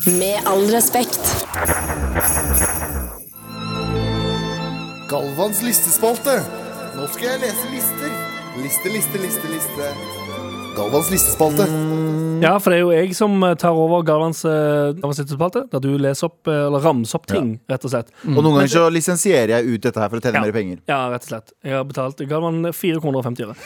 Med 0.06 0.40
all 0.46 0.70
respekt. 0.70 1.46
Galvans 5.08 5.62
listespalte. 5.62 6.38
Nå 6.96 7.06
skal 7.12 7.34
jeg 7.34 7.42
lese 7.44 7.68
lister. 7.74 8.16
Liste, 8.62 8.88
liste, 8.96 9.20
liste, 9.26 9.52
liste. 9.52 10.21
Galvans 10.76 11.10
listespalte. 11.12 11.66
Ja, 12.42 12.56
for 12.58 12.72
det 12.72 12.78
er 12.78 12.82
jo 12.82 12.92
jeg 12.94 13.14
som 13.14 13.34
eh, 13.46 13.54
tar 13.60 13.76
over 13.78 14.02
Galvans 14.06 14.40
Galvans 14.42 15.20
listespalte, 15.20 15.64
der 15.70 15.82
du 15.84 15.90
leser 16.00 16.26
opp, 16.30 16.40
eh, 16.50 16.64
eller 16.66 16.82
ramser 16.82 17.20
opp 17.20 17.28
ting, 17.30 17.52
rett 17.70 17.84
og 17.86 17.92
slett. 17.92 18.10
Og 18.24 18.40
noen 18.40 18.56
ganger 18.58 18.72
så 18.72 18.86
lisensierer 18.92 19.52
jeg 19.56 19.68
ut 19.76 19.84
dette 19.86 20.02
her 20.02 20.10
for 20.10 20.18
å 20.18 20.24
tjene 20.24 20.40
Ja. 20.40 20.44
mer 20.46 20.56
penger. 20.56 20.80
Ja, 20.90 21.00
rett 21.12 21.26
og 21.26 21.30
slett. 21.30 21.52
Jeg 21.62 21.76
har 21.76 21.84
betalt 21.84 22.24
Galvan 22.28 22.64
450 22.72 23.46
øre. 23.46 23.56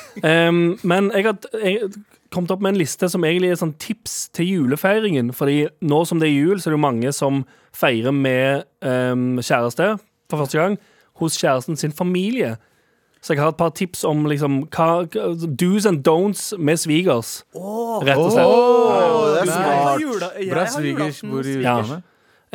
Um, 0.49 0.79
men 0.83 1.11
jeg 1.15 1.25
har 1.25 1.39
jeg, 1.63 1.93
kommet 2.35 2.51
opp 2.51 2.61
med 2.61 2.75
en 2.75 2.81
liste 2.83 3.09
som 3.09 3.25
egentlig 3.25 3.53
er 3.55 3.63
sånn 3.63 3.77
tips 3.79 4.29
til 4.37 4.51
julefeiringen. 4.51 5.33
Fordi 5.33 5.69
nå 5.81 6.03
som 6.07 6.21
det 6.21 6.29
er 6.29 6.37
jul, 6.37 6.59
så 6.59 6.69
er 6.69 6.75
det 6.75 6.81
jo 6.81 6.85
mange 6.89 7.13
som 7.17 7.45
feirer 7.77 8.13
med 8.13 8.65
um, 8.83 9.39
kjæreste 9.39 9.95
for 10.29 10.43
første 10.43 10.59
gang 10.59 10.79
hos 11.23 11.39
kjæresten 11.41 11.79
sin 11.81 11.93
familie. 11.97 12.57
Så 13.27 13.35
jeg 13.35 13.43
har 13.43 13.51
et 13.51 13.59
par 13.59 13.73
tips 13.75 14.05
om 14.07 14.21
liksom, 14.31 14.61
hva, 14.71 15.03
do's 15.59 15.87
and 15.89 16.05
don'ts 16.07 16.53
med 16.63 16.79
svigers. 16.79 17.41
Rett 18.07 18.21
og 18.23 18.29
slett. 18.31 18.53
det 19.33 19.41
er 19.41 19.51
smart. 19.51 20.29
Bra 20.53 20.67
svigers 20.71 21.19
bor 21.27 21.43
i 21.43 21.57
Ja. 21.65 21.81
utlandet. 21.81 22.05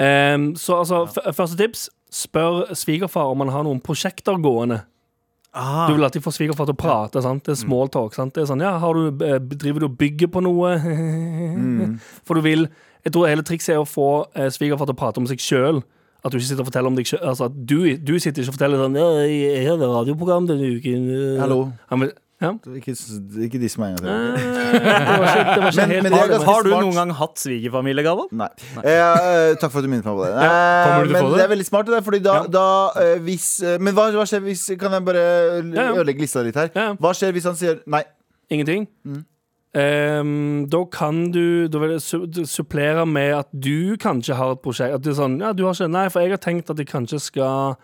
Um, 0.02 0.46
så 0.56 0.78
altså, 0.80 1.02
f 1.12 1.36
første 1.36 1.58
tips 1.60 1.90
spør 2.12 2.72
svigerfar 2.74 3.34
om 3.34 3.44
han 3.44 3.52
har 3.52 3.64
noen 3.68 3.82
prosjekter 3.84 4.40
gående. 4.42 4.80
Ah. 5.54 5.90
Du 5.90 5.98
vil 5.98 6.04
alltid 6.08 6.24
få 6.24 6.32
svigerfar 6.32 6.70
til 6.70 6.78
å 6.78 6.80
prate. 6.80 7.22
Sant? 7.22 7.44
Det 7.44 7.52
er 7.52 7.60
small 7.60 7.90
talk. 7.92 8.16
Sant? 8.16 8.34
Det 8.34 8.46
er 8.46 8.48
sånn, 8.54 8.64
ja, 8.64 8.78
har 8.80 8.94
du, 8.96 9.26
eh, 9.26 9.40
Driver 9.40 9.80
du 9.84 9.86
og 9.90 9.98
bygger 10.00 10.32
på 10.32 10.42
noe? 10.42 10.72
For 12.26 12.40
du 12.40 12.42
vil 12.42 12.70
Jeg 13.04 13.12
tror 13.14 13.28
hele 13.28 13.44
trikset 13.44 13.74
er 13.76 13.82
å 13.82 13.88
få 13.90 14.08
eh, 14.38 14.48
svigerfar 14.54 14.86
til 14.88 14.94
å 14.96 15.00
prate 15.00 15.18
om 15.18 15.26
seg 15.28 15.40
sjøl. 15.42 15.80
At 16.22 16.32
du 16.34 16.38
ikke 16.38 16.48
sitter 16.52 16.62
og 16.66 16.70
forteller 16.70 16.92
om 16.92 16.98
deg 17.00 17.08
selv 17.10 17.24
Altså 17.32 17.48
at 17.50 17.56
du, 17.56 17.78
du 17.98 18.12
sitter 18.22 18.44
ikke 18.44 18.54
og 18.54 18.58
forteller 18.60 18.84
sånn 18.84 18.98
Ja, 19.00 19.08
jeg 19.26 19.64
hadde 19.70 19.88
radioprogram 19.90 20.50
denne 20.50 20.76
uken. 20.78 21.08
eh». 21.10 21.40
Hallo. 21.42 21.64
Han 21.90 22.04
vil, 22.04 22.12
ja. 22.42 22.52
Ikke, 22.78 22.94
ikke 23.46 23.60
diss 23.62 23.76
meg 23.78 23.94
en 23.94 23.98
gang 24.02 24.38
til. 24.38 24.46
Eh, 24.50 25.82
er 26.02 26.46
Har 26.50 26.66
du 26.66 26.72
noen 26.74 26.96
gang 26.98 27.12
hatt 27.20 27.42
svigerfamiliegaver? 27.42 28.32
Nei. 28.34 28.48
Nei. 28.78 28.86
Eh, 28.86 29.54
takk 29.62 29.70
for 29.70 29.82
at 29.82 29.86
du 29.86 29.92
minnet 29.92 30.08
meg 30.10 30.18
på 30.18 30.26
det. 30.26 30.32
Eh, 30.34 30.46
du 30.46 31.12
til 31.12 31.18
å 31.18 31.22
men 31.22 31.30
det? 31.30 31.38
det 31.38 31.46
er 31.46 31.52
veldig 31.54 31.68
smart. 31.70 31.92
Det 31.94 32.04
fordi 32.08 32.22
da, 32.26 32.38
da 32.50 32.66
eh, 33.02 33.18
hvis 33.26 33.50
eh, 33.66 33.78
Men 33.82 33.98
hva, 33.98 34.08
hva 34.16 34.26
skjer 34.30 34.42
hvis 34.46 34.64
Kan 34.82 34.98
jeg 34.98 35.06
bare 35.06 35.26
Ja, 35.26 35.62
ja. 35.78 35.92
ødelegge 36.00 36.26
lista 36.26 36.42
litt 36.46 36.58
her? 36.58 36.74
Ja. 36.74 36.88
Hva 37.02 37.14
skjer 37.18 37.36
hvis 37.38 37.46
han 37.50 37.60
sier 37.60 37.82
nei? 37.90 38.02
Ingenting. 38.52 38.90
Mm. 39.06 39.22
Ehm, 39.74 40.68
da 40.68 40.82
kan 40.92 41.32
du 41.32 41.68
Da 41.72 41.80
vil 41.80 41.94
jeg 41.96 42.46
supplere 42.50 43.06
med 43.08 43.34
at 43.38 43.48
du 43.56 43.96
kanskje 44.02 44.36
har 44.36 44.52
et 44.58 44.62
prosjekt. 44.64 44.98
At 44.98 45.06
det 45.06 45.14
er 45.14 45.22
sånn, 45.22 45.40
ja, 45.40 45.54
du 45.56 45.64
har 45.64 45.74
ikke 45.78 45.88
Nei, 45.92 46.08
for 46.12 46.20
jeg 46.26 46.34
har 46.36 46.42
tenkt 46.44 46.70
at 46.74 46.78
jeg 46.82 46.90
kanskje 46.92 47.22
skal 47.24 47.78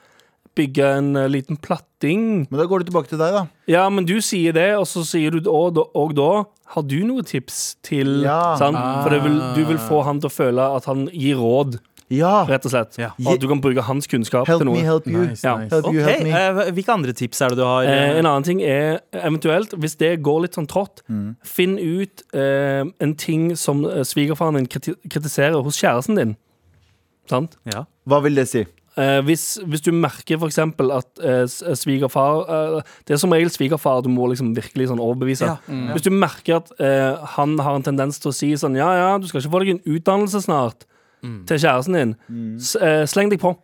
bygge 0.57 0.83
en 0.97 1.11
uh, 1.15 1.27
liten 1.29 1.55
platting. 1.61 2.47
Men 2.49 2.59
da 2.59 2.65
går 2.65 2.81
det 2.81 2.87
tilbake 2.89 3.11
til 3.11 3.19
deg, 3.21 3.31
da. 3.35 3.43
Ja, 3.69 3.83
men 3.93 4.07
du 4.09 4.15
sier 4.25 4.55
det, 4.57 4.71
og 4.75 4.87
så 4.89 5.03
sier 5.05 5.29
du 5.31 5.37
og, 5.51 5.75
da- 5.77 5.85
og 5.95 6.15
da 6.17 6.29
Har 6.73 6.83
du 6.83 6.97
noe 7.07 7.21
tips 7.23 7.77
til 7.85 8.23
Ja. 8.25 8.57
sant? 8.59 8.75
For 8.75 9.09
det 9.13 9.21
vil, 9.23 9.37
du 9.55 9.61
vil 9.69 9.77
få 9.77 10.01
han 10.03 10.19
til 10.19 10.27
å 10.27 10.33
føle 10.33 10.65
at 10.75 10.83
han 10.89 11.05
gir 11.13 11.37
råd, 11.39 11.77
Ja! 12.09 12.45
rett 12.47 12.63
og 12.65 12.71
slett. 12.71 12.95
Ja. 13.01 13.09
Og 13.25 13.33
at 13.33 13.41
du 13.43 13.47
kan 13.49 13.59
bruke 13.61 13.83
hans 13.83 14.07
kunnskap 14.07 14.47
Help 14.47 14.61
til 14.61 14.69
noe. 14.69 14.77
me, 14.77 14.83
help 14.87 15.07
you. 15.07 15.25
Nice, 15.25 15.43
Ja. 15.43 15.57
nice. 15.57 15.73
Help 15.75 15.89
you, 15.93 16.01
help 16.05 16.23
me. 16.23 16.31
eh, 16.31 16.71
Hvilke 16.71 16.93
andre 16.93 17.13
tips 17.13 17.41
er 17.41 17.49
det 17.49 17.57
du 17.57 17.63
har? 17.67 17.83
Eh, 17.83 18.17
en 18.19 18.25
annen 18.25 18.43
ting 18.47 18.61
er 18.63 18.99
eventuelt, 19.13 19.73
hvis 19.77 19.97
det 19.97 20.13
går 20.23 20.41
litt 20.45 20.55
sånn 20.55 20.67
trått, 20.71 21.01
finn 21.43 21.77
ut 21.77 22.23
eh, 22.33 22.85
en 23.03 23.15
ting 23.15 23.55
som 23.57 23.83
eh, 23.85 24.03
svigerfaren 24.07 24.55
din 24.55 24.67
kriti 24.71 24.95
kritiserer 25.09 25.61
hos 25.61 25.77
kjæresten 25.81 26.15
din. 26.15 26.35
Sant? 27.29 27.57
ja. 27.67 27.83
Hva 28.07 28.21
vil 28.23 28.35
det 28.39 28.47
si? 28.47 28.65
Eh, 28.97 29.19
hvis, 29.21 29.59
hvis 29.67 29.83
du 29.85 29.91
merker 29.93 30.39
for 30.41 30.47
eksempel 30.49 30.89
at 30.95 31.19
eh, 31.21 31.43
svigerfar 31.77 32.47
eh, 32.49 32.81
Det 33.05 33.13
er 33.13 33.19
som 33.21 33.29
regel 33.35 33.51
svigerfar 33.53 33.99
du 34.01 34.09
må 34.09 34.25
liksom 34.31 34.55
virkelig 34.57 34.87
sånn 34.89 34.97
overbevise. 35.03 35.45
Ja. 35.45 35.57
Hvis 35.93 36.07
du 36.07 36.09
merker 36.09 36.55
at 36.63 36.71
eh, 36.81 37.13
han 37.35 37.59
har 37.61 37.75
en 37.77 37.83
tendens 37.85 38.17
til 38.23 38.31
å 38.31 38.33
si 38.33 38.49
sånn 38.57 38.75
Ja, 38.79 38.87
ja, 38.97 39.11
du 39.21 39.27
skal 39.29 39.43
ikke 39.43 39.51
få 39.53 39.61
deg 39.61 39.75
en 39.75 39.83
utdannelse 39.99 40.41
snart 40.47 40.87
til 41.21 41.57
kjæresten 41.57 41.97
din. 41.97 42.15
S 42.59 42.75
eh, 42.75 43.05
sleng 43.09 43.31
deg 43.33 43.41
på. 43.41 43.55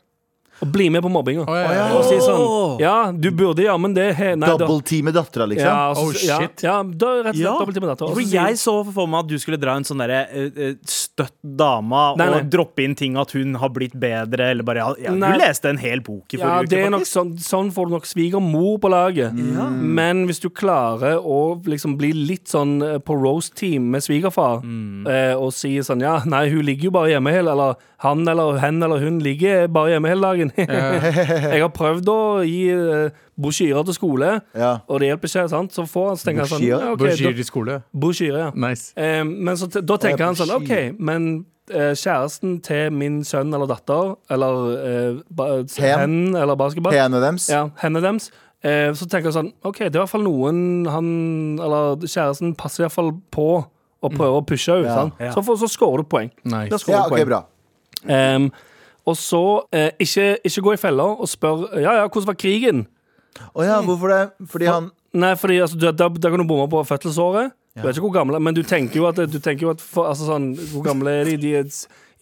Og 0.64 0.70
bli 0.72 0.86
med 0.94 1.02
på 1.04 1.10
mobbinga. 1.12 1.44
Oh, 1.50 1.58
ja, 1.58 1.72
ja. 1.76 1.86
Og 1.98 2.06
si 2.08 2.18
sånn 2.24 2.80
Ja, 2.80 3.12
du 3.12 3.32
burde 3.36 3.66
jammen 3.66 3.96
det. 3.96 4.14
He, 4.16 4.34
nei, 4.38 4.48
da- 4.48 4.58
Double-teame 4.62 5.12
dattera, 5.16 5.48
liksom? 5.50 5.68
Ja, 5.68 5.92
Oh, 5.98 6.12
shit. 6.14 6.64
ja, 6.64 6.78
da 6.84 7.10
rett 7.24 7.34
og 7.34 7.36
slett 7.36 7.42
Ja, 7.42 7.58
med 7.66 7.90
datter. 7.90 8.06
Og 8.06 8.14
for 8.14 8.22
så 8.22 8.32
jeg 8.38 8.60
så 8.62 8.76
for 8.94 9.08
meg 9.08 9.26
at 9.26 9.32
du 9.34 9.38
skulle 9.42 9.60
dra 9.60 9.76
en 9.76 9.84
sånn 9.84 10.00
derre 10.04 10.22
uh, 10.30 10.52
eh, 10.56 10.76
støtt 11.14 11.36
dama 11.44 12.14
Nei, 12.18 12.26
nei. 12.26 12.40
og 12.42 12.50
droppe 12.52 12.84
inn 12.84 12.96
ting 12.98 13.18
at 13.22 13.34
hun 13.38 13.58
har 13.62 13.70
blitt 13.74 13.94
bedre, 14.00 14.50
eller 14.54 14.66
bare 14.66 14.82
ja, 14.82 15.12
ja, 15.12 15.14
Du 15.14 15.38
leste 15.40 15.70
en 15.70 15.78
hel 15.82 16.02
bok 16.06 16.34
i 16.34 16.40
ja, 16.40 16.48
forrige 16.48 16.72
det 16.72 16.80
er 16.80 16.88
uke, 16.88 16.94
nok 16.96 17.08
sånn, 17.10 17.34
sånn 17.42 17.70
får 17.76 17.90
du 17.90 17.96
nok 17.96 18.10
svigermor 18.10 18.80
på 18.82 18.90
laget. 18.92 19.38
Men 19.38 20.26
hvis 20.30 20.42
du 20.44 20.50
klarer 20.50 21.22
å 21.22 21.40
liksom 21.70 21.98
bli 22.00 22.12
litt 22.18 22.50
sånn 22.52 22.80
eh, 22.82 22.98
på 23.04 23.18
roast-team 23.20 23.92
med 23.94 24.06
svigerfar, 24.06 24.64
eh, 24.64 25.34
og 25.38 25.54
sier 25.56 25.86
sånn 25.86 26.02
Ja, 26.04 26.18
nei, 26.26 26.48
hun 26.52 26.66
ligger 26.66 26.90
jo 26.90 26.94
bare 26.96 27.14
hjemme 27.14 27.32
hele 27.34 27.54
Eller 27.54 27.78
han 28.04 28.26
eller 28.28 28.58
hen 28.60 28.82
eller 28.84 29.00
hun 29.00 29.20
ligger 29.24 29.68
bare 29.72 29.94
hjemme 29.94 30.10
hele 30.12 30.28
dagen. 30.28 30.52
jeg 30.58 31.62
har 31.64 31.72
prøvd 31.76 32.10
å 32.12 32.18
gi 32.44 32.66
eh, 32.74 33.14
brosjyrer 33.40 33.86
til 33.88 33.96
skole, 33.96 34.34
Ja. 34.60 34.74
og 34.88 35.00
det 35.00 35.08
hjelper 35.14 35.32
ikke. 35.32 35.46
sant? 35.54 35.72
Så 35.74 35.86
får 35.88 36.08
han 36.12 36.20
så 36.20 36.28
tenker 36.30 36.44
han 36.44 36.52
sånn 36.52 36.62
Brosjyrer? 36.62 36.84
ja, 36.84 36.92
ok, 36.94 37.02
Brosjyrer 37.06 37.40
i 37.40 37.48
skole. 37.48 37.78
Brosjyrer, 38.06 38.40
ja. 38.44 38.52
Nice. 38.68 38.92
Eh, 39.00 39.24
men 39.24 39.56
så, 39.58 39.70
da 39.80 39.98
tenker 40.04 40.26
han 40.28 40.36
sånn 40.40 40.52
OK, 40.58 40.74
men 41.00 41.30
eh, 41.72 41.94
kjæresten 41.96 42.58
til 42.66 42.92
min 42.94 43.22
sønn 43.28 43.54
eller 43.56 43.72
datter, 43.72 44.16
eller 44.36 44.64
eh, 44.84 45.62
Hen. 45.80 46.00
hen 46.04 46.18
eller 46.36 46.60
basketball 46.60 46.94
Henne 46.98 47.24
dems. 47.24 47.48
Ja, 47.54 47.70
henne 47.82 48.02
dems. 48.04 48.28
Eh, 48.64 48.92
så 48.96 49.08
tenker 49.12 49.32
han 49.32 49.38
sånn 49.40 49.54
OK, 49.68 49.80
det 49.86 49.90
er 49.92 49.98
i 49.98 50.04
hvert 50.04 50.12
fall 50.14 50.24
noen 50.24 50.60
han 50.88 51.08
Eller 51.60 51.98
kjæresten 52.08 52.54
passer 52.56 52.84
i 52.84 52.86
hvert 52.86 52.96
fall 52.96 53.10
på 53.36 53.48
og 54.04 54.12
prøver 54.16 54.38
å 54.42 54.44
pushe 54.44 54.76
henne. 54.76 54.88
Ja. 55.16 55.28
Ja. 55.30 55.34
Så, 55.36 55.40
får- 55.48 55.62
så 55.64 55.68
scorer 55.72 56.02
du 56.04 56.08
poeng. 56.12 56.28
Nice. 56.44 56.68
Da 56.72 56.80
scorer 56.80 56.98
Ja, 56.98 57.04
du 57.08 57.12
ok, 57.14 57.18
poeng. 57.18 57.28
bra. 57.30 57.38
Em, 58.10 58.50
og 59.08 59.18
så 59.20 59.44
eh, 59.76 59.92
ikke, 60.00 60.38
ikke 60.48 60.64
gå 60.64 60.74
i 60.76 60.80
fella 60.80 61.06
og 61.14 61.28
spør 61.30 61.66
Ja, 61.76 62.00
ja, 62.00 62.06
hvordan 62.08 62.30
var 62.32 62.40
krigen? 62.40 62.86
Å 63.54 63.66
ja, 63.66 63.80
hvorfor 63.84 64.14
det? 64.14 64.22
Fordi 64.50 64.70
han 64.70 64.92
Nei, 65.14 65.36
fordi 65.38 65.60
altså, 65.62 65.78
du, 65.78 65.86
da, 65.94 66.08
da 66.10 66.30
kan 66.32 66.42
du 66.42 66.48
bomme 66.50 66.66
på 66.72 66.80
fødselsåret. 66.90 67.52
Du 67.78 67.84
vet 67.86 67.98
ikke 67.98 68.08
hvor 68.08 68.16
gamle, 68.16 68.40
men 68.42 68.56
du 68.58 68.64
tenker 68.66 68.98
jo 68.98 69.06
at, 69.06 69.20
du 69.30 69.38
tenker 69.38 69.68
jo 69.68 69.74
at 69.74 69.82
for, 69.82 70.08
altså, 70.10 70.26
sånn, 70.30 70.52
Hvor 70.72 70.82
gamle 70.86 71.14
er 71.20 71.30
de? 71.30 71.36
de 71.42 71.52
er, 71.60 71.68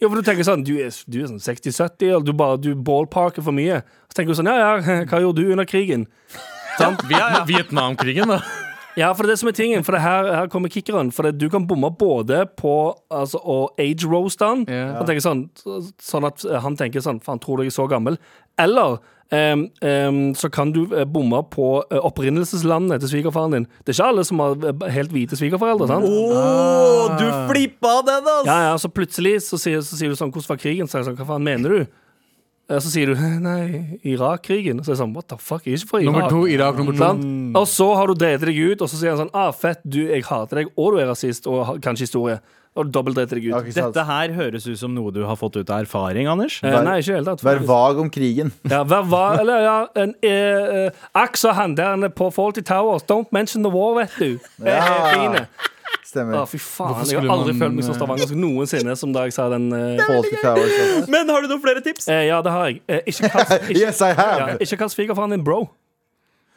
jo, 0.00 0.08
for 0.10 0.20
du 0.20 0.26
tenker 0.26 0.44
sånn 0.44 0.64
Du 0.64 0.74
er, 0.76 0.92
du 1.08 1.18
er 1.22 1.30
sånn 1.30 1.40
60-70, 1.40 2.08
eller 2.10 2.26
du 2.26 2.32
bare 2.36 2.60
du 2.60 2.72
ballparker 2.76 3.44
for 3.44 3.56
mye. 3.56 3.80
Så 4.12 4.18
tenker 4.18 4.32
du 4.32 4.40
sånn 4.40 4.50
Ja, 4.52 4.58
ja, 4.60 4.98
hva 5.08 5.22
gjorde 5.24 5.40
du 5.40 5.52
under 5.54 5.68
krigen? 5.68 6.04
Sant? 6.78 7.04
Vi 7.08 7.16
er 7.16 7.44
Vietnamkrigen, 7.48 8.32
da. 8.32 8.40
Ja, 8.98 9.12
for 9.16 9.24
det 9.24 9.30
er 9.30 9.32
det 9.34 9.40
som 9.40 9.48
er 9.48 9.56
tingen. 9.56 9.84
For 9.86 9.96
det 9.96 10.02
her, 10.04 10.28
her 10.36 10.50
kommer 10.52 10.72
kickeren. 10.72 11.12
For 11.14 11.24
det, 11.24 11.38
du 11.40 11.48
kan 11.52 11.64
bomme 11.68 11.88
både 11.96 12.44
på 12.58 12.74
altså, 13.12 13.40
å 13.40 13.56
age 13.80 14.04
roaste 14.08 14.44
han, 14.44 14.66
Ja. 14.68 15.00
og 15.00 15.08
sånn, 15.24 15.46
sånn 16.02 16.28
at 16.28 16.44
han 16.64 16.76
tenker 16.76 17.04
sånn 17.04 17.22
Faen, 17.24 17.40
tror 17.40 17.58
du 17.58 17.64
jeg 17.64 17.72
er 17.72 17.78
så 17.78 17.88
gammel? 17.88 18.18
Eller 18.60 18.98
um, 19.32 19.62
um, 19.80 20.20
så 20.36 20.50
kan 20.52 20.72
du 20.74 20.82
eh, 20.92 21.06
bomme 21.08 21.40
på 21.48 21.70
eh, 21.88 22.02
opprinnelseslandet 22.04 23.00
til 23.00 23.14
svigerfaren 23.14 23.56
din. 23.56 23.66
Det 23.80 23.94
er 23.94 23.96
ikke 23.96 24.10
alle 24.12 24.26
som 24.28 24.42
har 24.44 24.68
eh, 24.68 24.84
helt 24.92 25.14
hvite 25.14 25.38
svigerforeldre. 25.40 25.88
sant? 25.88 26.04
Å, 26.04 27.16
du 27.16 27.26
flippa 27.48 27.96
den, 28.04 28.28
altså! 28.28 28.46
Ja, 28.50 28.58
ja, 28.68 28.76
så 28.82 28.92
plutselig 28.92 29.38
så 29.48 29.60
sier, 29.60 29.80
så 29.80 29.96
sier 29.96 30.12
du 30.12 30.18
sånn 30.20 30.32
Hvordan 30.34 30.52
var 30.52 30.60
krigen? 30.60 30.90
Så 30.90 31.00
jeg 31.00 31.08
sånn, 31.08 31.16
Hva 31.20 31.30
faen 31.32 31.48
mener 31.48 31.78
du? 31.78 31.98
Eh, 32.70 32.78
Så 32.78 32.92
sier 32.92 33.10
du 33.12 33.14
Nei, 33.48 33.98
Irak-krigen. 34.06 34.80
Så 34.84 34.92
er 34.92 34.96
det 34.96 35.02
sånn 35.02 35.14
What 35.16 35.28
the 35.32 35.38
fuck? 35.42 35.66
Jeg 35.66 35.74
er 35.74 35.82
ikke 35.82 35.90
fra 35.94 36.00
Irak. 36.02 36.12
Nummer 36.14 36.28
to, 36.32 36.42
Irak. 36.48 36.76
Nummer 36.80 36.92
to. 36.96 37.02
Sant? 37.04 37.56
Og 37.58 37.68
så 37.68 37.90
har 37.98 38.06
du 38.12 38.14
drevet 38.14 38.48
deg 38.48 38.58
ut, 38.72 38.82
og 38.82 38.88
så 38.92 38.96
sier 39.00 39.14
han 39.16 39.24
sånn 39.26 39.34
Ah, 39.36 39.50
fett, 39.52 39.82
du, 39.84 40.00
jeg 40.08 40.24
hater 40.28 40.62
deg, 40.62 40.72
og 40.78 40.94
du 40.96 41.02
er 41.02 41.08
rasist, 41.12 41.46
og 41.50 41.64
har 41.68 41.80
kanskje 41.84 42.06
historie. 42.08 42.38
Og 42.72 42.86
du 42.88 42.92
dobbeltdrevet 42.94 43.34
deg 43.36 43.48
ut. 43.52 43.66
Sant? 43.76 43.92
Dette 43.92 44.04
her 44.08 44.32
høres 44.32 44.64
ut 44.64 44.78
som 44.80 44.94
noe 44.96 45.10
du 45.12 45.18
har 45.28 45.36
fått 45.36 45.58
ut 45.60 45.68
av 45.68 45.82
erfaring, 45.84 46.24
Anders. 46.32 46.54
Eh, 46.64 46.72
nei, 46.86 46.94
ikke 47.02 47.18
helt 47.18 47.28
da 47.28 47.34
tatt. 47.36 47.44
Vær 47.44 47.60
vag 47.68 47.98
om 48.00 48.08
krigen. 48.14 48.54
Ja, 48.72 48.78
vær 48.88 49.04
vag, 49.12 49.42
eller 49.42 49.60
ja, 49.66 49.74
en 50.00 50.14
eh, 50.24 50.86
eh, 50.86 51.02
Aks 51.20 51.44
og 51.50 51.58
han 51.58 51.74
der 51.76 52.08
på 52.16 52.30
Faulty 52.32 52.64
Towers. 52.64 53.04
Don't 53.10 53.28
mention 53.36 53.60
the 53.66 53.68
war, 53.74 53.92
vet 54.00 54.16
du. 54.16 54.38
Det 54.56 54.72
er 54.72 54.80
Ja. 54.80 55.04
fine. 55.18 55.44
Stemmer. 56.12 56.36
Å, 56.42 56.46
fy 56.50 56.58
faen. 56.60 57.02
Jeg 57.08 57.18
har 57.22 57.28
aldri 57.32 57.54
man, 57.54 57.60
følt 57.62 57.76
meg 57.78 57.86
så 57.86 57.92
eh, 57.94 57.98
stavangersk 57.98 58.34
noensinne 58.36 58.96
som 59.00 59.12
da 59.16 59.22
jeg 59.24 59.32
sa 59.32 59.46
den. 59.48 59.70
eh, 59.72 60.02
Fawlty 60.04 60.36
Towers. 60.42 60.74
altså. 60.84 61.10
Men 61.14 61.30
har 61.32 61.40
du 61.40 61.48
noen 61.54 61.62
flere 61.64 61.80
tips? 61.84 62.08
eh, 62.12 62.26
ja, 62.28 62.42
det 62.44 62.52
har 62.52 62.66
jeg. 62.68 62.82
Eh, 62.86 63.00
ikke 63.08 63.30
kall 63.32 63.54
ikke, 63.70 63.78
Yes, 63.80 64.02
I 64.04 64.10
have. 64.18 64.38
ja, 64.42 64.56
ikke 64.60 64.76
kall 64.82 64.92
svigerfaren 64.92 65.32
din 65.32 65.44
bro. 65.46 65.62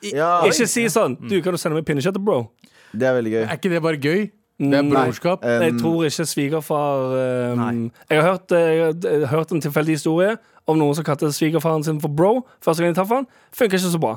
Ja, 0.06 0.44
Ikke 0.46 0.68
si 0.70 0.84
sånn 0.92 1.16
Du, 1.24 1.38
kan 1.42 1.56
du 1.56 1.58
sende 1.58 1.80
meg 1.80 1.86
pinnekjøttet, 1.88 2.22
bro? 2.22 2.50
det 2.96 3.08
er 3.10 3.16
veldig 3.18 3.32
gøy. 3.34 3.42
Er 3.48 3.56
ikke 3.58 3.72
det 3.74 3.80
bare 3.84 3.98
gøy? 4.00 4.20
Det 4.56 4.78
er 4.78 4.86
brorskap. 4.88 5.42
Nei. 5.44 5.56
Jeg 5.66 5.74
Um, 5.76 5.80
tror 5.82 6.06
ikke 6.08 6.26
svigerfar 6.30 7.16
eh, 7.20 7.56
Nei. 7.60 7.72
Jeg 8.12 8.22
har 8.22 8.28
hørt, 8.30 8.54
eh, 8.56 8.70
jeg 9.04 9.26
har 9.26 9.34
hørt 9.34 9.52
en 9.52 9.64
tilfeldig 9.66 9.98
historie 9.98 10.36
om 10.68 10.78
noen 10.80 10.96
som 10.96 11.04
kalte 11.08 11.28
svigerfaren 11.36 11.84
sin 11.84 12.00
for 12.00 12.08
bro 12.12 12.30
første 12.64 12.84
gang 12.86 12.94
de 12.94 13.00
traff 13.02 13.12
han. 13.12 13.28
Funka 13.56 13.76
ikke 13.80 13.92
så 13.92 14.00
bra. 14.00 14.14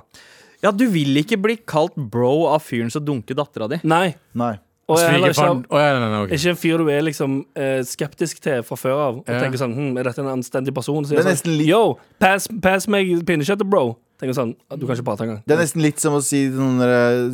Ja, 0.62 0.70
du 0.74 0.84
vil 0.90 1.14
ikke 1.22 1.38
bli 1.42 1.56
kalt 1.66 1.94
bro 1.98 2.46
av 2.52 2.62
fyren 2.66 2.90
som 2.90 3.02
dunker 3.06 3.34
dattera 3.38 3.66
di. 3.70 3.80
Nei. 3.86 4.14
Nei. 4.38 4.56
Og 4.88 4.96
jeg 4.96 5.04
er 5.04 5.10
heller 5.18 5.34
ikke, 5.34 5.48
oh, 5.68 5.78
ja, 5.82 5.88
nei, 6.00 6.08
nei, 6.08 6.20
okay. 6.24 6.36
ikke 6.38 6.50
en 6.54 6.56
fyr 6.56 6.80
du 6.80 6.86
er 6.88 7.02
liksom 7.04 7.32
eh, 7.60 7.80
skeptisk 7.84 8.38
til 8.40 8.62
fra 8.64 8.76
før 8.80 9.00
av. 9.04 9.18
Og 9.20 9.28
Ja. 9.28 9.40
tenker 9.42 9.60
sånn 9.60 9.74
hm, 9.76 9.98
Er 10.00 10.08
dette 10.08 10.22
en 10.24 10.30
anstendig 10.32 10.72
person? 10.74 11.04
Så 11.04 11.10
Det 11.16 11.26
er 11.26 11.34
sånn, 11.36 11.58
litt- 11.58 11.68
Yo, 11.68 11.98
pass, 12.18 12.48
pass 12.62 12.88
meg 12.88 13.10
pinnekjøttet, 13.28 13.68
bro. 13.68 13.98
Tenker 14.18 14.34
sånn 14.34 14.54
Du 14.78 14.86
kan 14.86 14.96
ikke 14.96 15.04
prate 15.04 15.26
engang. 15.26 15.42
Det 15.46 15.54
er 15.58 15.60
nesten 15.60 15.82
litt 15.84 16.00
som 16.00 16.14
å 16.16 16.22
si 16.24 16.48
sånn 16.48 16.80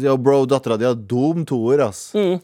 Yo, 0.03 0.17
bro, 0.17 0.45
dattera 0.47 0.77
di 0.77 0.85
har 0.85 0.95
dum 0.99 1.45
toer, 1.47 1.87
ass. 1.87 2.11
Mm. 2.13 2.41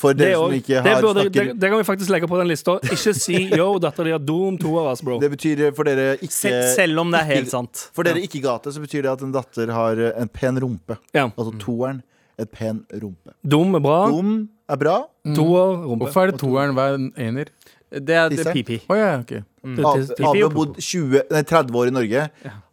For 0.00 0.14
dere 0.16 0.36
som 0.36 0.52
ikke 0.52 0.60
ikke 0.64 0.82
det, 0.84 0.92
har 0.94 1.02
burde, 1.04 1.24
det, 1.24 1.32
snakker 1.32 1.58
det 1.60 1.68
kan 1.70 1.78
vi 1.78 1.84
faktisk 1.84 2.10
legge 2.10 2.28
på 2.28 2.38
den 2.40 2.48
lista. 2.48 2.76
Ikke 2.88 3.12
si 3.16 3.40
yo, 3.52 3.66
dattera 3.78 4.04
di 4.04 4.12
har 4.12 4.22
dum 4.24 4.56
toer, 4.60 4.90
ass, 4.92 5.02
bro. 5.04 5.18
Det 5.20 5.28
betyr 5.34 5.74
for 5.76 5.84
dere 5.84 6.14
ikke 6.16 6.32
Selv, 6.32 6.62
selv 6.74 7.00
om 7.00 7.10
det 7.12 7.20
er 7.20 7.24
helt 7.34 7.46
ikke- 7.48 7.50
sant. 7.50 7.88
For 7.92 8.02
dere 8.04 8.16
ikke 8.24 8.40
gate, 8.40 8.72
så 8.72 8.80
betyr 8.80 9.02
det 9.04 9.10
at 9.12 9.22
en 9.22 9.32
datter 9.32 9.72
har 9.72 10.00
en 10.16 10.28
pen 10.28 10.56
rumpe. 10.60 10.96
Ja. 11.12 11.28
Altså 11.36 11.52
toeren. 11.60 12.02
Et 12.40 12.50
pen 12.50 12.82
rumpe. 13.02 13.34
Dum 13.44 13.74
er 13.76 13.82
bra. 13.84 13.98
Dum 14.12 14.30
er 14.70 14.78
bra. 14.80 14.96
Toer, 15.36 15.74
rumpe. 15.84 16.06
Hvorfor 16.06 16.22
er 16.26 16.32
det 16.32 16.40
toeren 16.40 16.74
hver 16.78 16.96
ener? 17.20 17.50
Det 17.90 18.14
er, 18.14 18.28
det 18.30 18.44
er 18.46 18.54
PP. 18.54 18.76
Å 18.86 18.96
ja, 18.96 19.08
okay. 19.18 19.40
mm. 19.66 19.80
Abe 19.82 20.44
har 20.44 20.52
bodd 20.54 20.76
20, 20.78 21.24
nei, 21.34 21.40
30 21.42 21.74
år 21.80 21.90
i 21.90 21.94
Norge. 21.96 22.28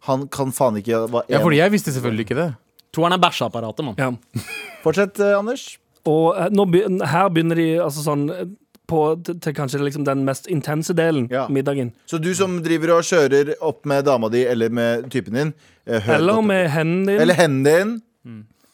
Han 0.06 0.28
kan 0.30 0.52
faen 0.54 0.78
ikke 0.78 1.00
hva 1.10 1.24
Ja, 1.28 1.40
fordi 1.42 1.58
jeg 1.58 1.74
visste 1.74 1.90
selvfølgelig 1.96 2.28
ikke 2.28 2.36
det. 2.38 2.46
Toeren 2.94 3.16
er 3.16 3.20
bæsjeapparatet, 3.24 3.84
mann. 3.84 3.98
Ja. 3.98 4.44
Fortsett, 4.84 5.18
eh, 5.20 5.34
Anders. 5.36 5.64
Og 6.08 6.38
eh, 6.38 6.48
nå, 6.54 6.64
be- 6.70 6.86
her 7.10 7.28
begynner 7.34 7.58
de 7.58 7.66
altså 7.82 8.04
sånn 8.06 8.22
eh, 8.32 8.44
på, 8.88 9.00
til, 9.26 9.36
til 9.44 9.56
kanskje 9.58 9.82
liksom 9.82 10.06
den 10.06 10.22
mest 10.24 10.46
intense 10.48 10.94
delen, 10.96 11.26
Ja. 11.34 11.42
middagen. 11.52 11.90
Så 12.08 12.16
du 12.22 12.30
som 12.38 12.54
driver 12.64 12.94
og 12.94 13.02
kjører 13.10 13.50
opp 13.60 13.82
med 13.90 14.06
dama 14.08 14.30
di 14.32 14.46
eller 14.48 14.70
med 14.72 15.10
typen 15.12 15.34
din 15.36 15.50
eh, 15.84 15.98
hør 16.06 16.14
Eller 16.22 16.38
godt 16.38 16.48
med 16.48 16.70
hendene 16.72 17.10
dine. 17.10 17.20
Eller 17.26 17.42
hendene 17.42 17.74
din. 17.82 17.92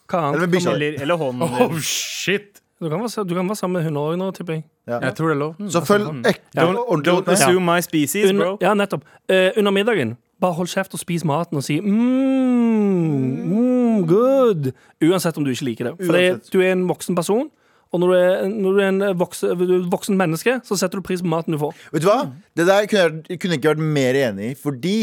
Hva 0.09 0.19
Eller 0.21 0.29
annet? 0.29 0.41
med 0.41 0.51
bikkja. 0.59 0.75
Eller, 0.75 1.01
eller 1.03 1.17
hånden 1.17 1.43
Oh, 1.65 1.79
shit! 1.81 2.61
Du 2.83 2.91
kan, 2.91 3.01
være, 3.01 3.25
du 3.25 3.35
kan 3.35 3.47
være 3.49 3.57
sammen 3.57 3.79
med 3.79 3.85
hunder 3.87 4.01
òg 4.13 4.17
nå, 4.21 4.27
tipper 4.37 4.55
jeg. 4.59 4.65
Jeg 4.91 5.15
tror 5.17 5.29
det 5.31 5.35
er 5.37 5.41
lov. 5.41 5.55
Så 5.73 5.81
følg 5.87 6.09
ekte 6.29 6.59
Ja. 6.59 6.67
ordentlig 6.75 7.13
Don't 7.15 7.31
assume 7.33 7.65
my 7.65 7.81
species, 7.81 8.33
bro. 8.37 8.59
ja, 8.61 8.75
nettopp. 8.75 9.05
Eh, 9.31 9.53
under 9.57 9.71
middagen, 9.73 10.17
bare 10.41 10.53
hold 10.59 10.69
kjeft 10.69 10.93
og 10.93 11.01
spis 11.01 11.25
maten 11.25 11.57
og 11.57 11.65
si 11.65 11.79
mm, 11.81 13.45
mm, 13.49 14.07
good. 14.11 14.73
Uansett 15.05 15.39
om 15.39 15.45
du 15.47 15.53
ikke 15.55 15.69
liker 15.71 15.91
det. 15.91 15.95
For 16.07 16.13
det, 16.17 16.25
Uansett. 16.35 16.51
du 16.53 16.61
er 16.65 16.73
en 16.75 16.87
voksen 16.91 17.17
person. 17.17 17.49
Og 17.95 18.01
når 18.03 18.11
du 18.11 18.15
er, 18.19 18.49
når 18.51 18.73
du 18.75 18.79
er 18.83 18.89
en 18.91 19.19
voksen, 19.21 19.53
du 19.59 19.65
er 19.69 19.77
et 19.79 19.91
voksen 19.93 20.17
menneske, 20.19 20.57
så 20.67 20.77
setter 20.77 20.99
du 20.99 21.05
pris 21.07 21.23
på 21.23 21.31
maten 21.31 21.55
du 21.55 21.61
får. 21.63 21.75
Vet 21.95 22.03
du 22.03 22.09
hva? 22.11 22.25
Det 22.59 22.67
der 22.67 22.89
kunne 22.91 23.05
jeg 23.31 23.39
kunne 23.39 23.55
jeg 23.55 23.61
ikke 23.63 23.71
vært 23.77 23.85
mer 24.01 24.19
enig 24.19 24.49
i. 24.51 24.55
Fordi 24.59 24.97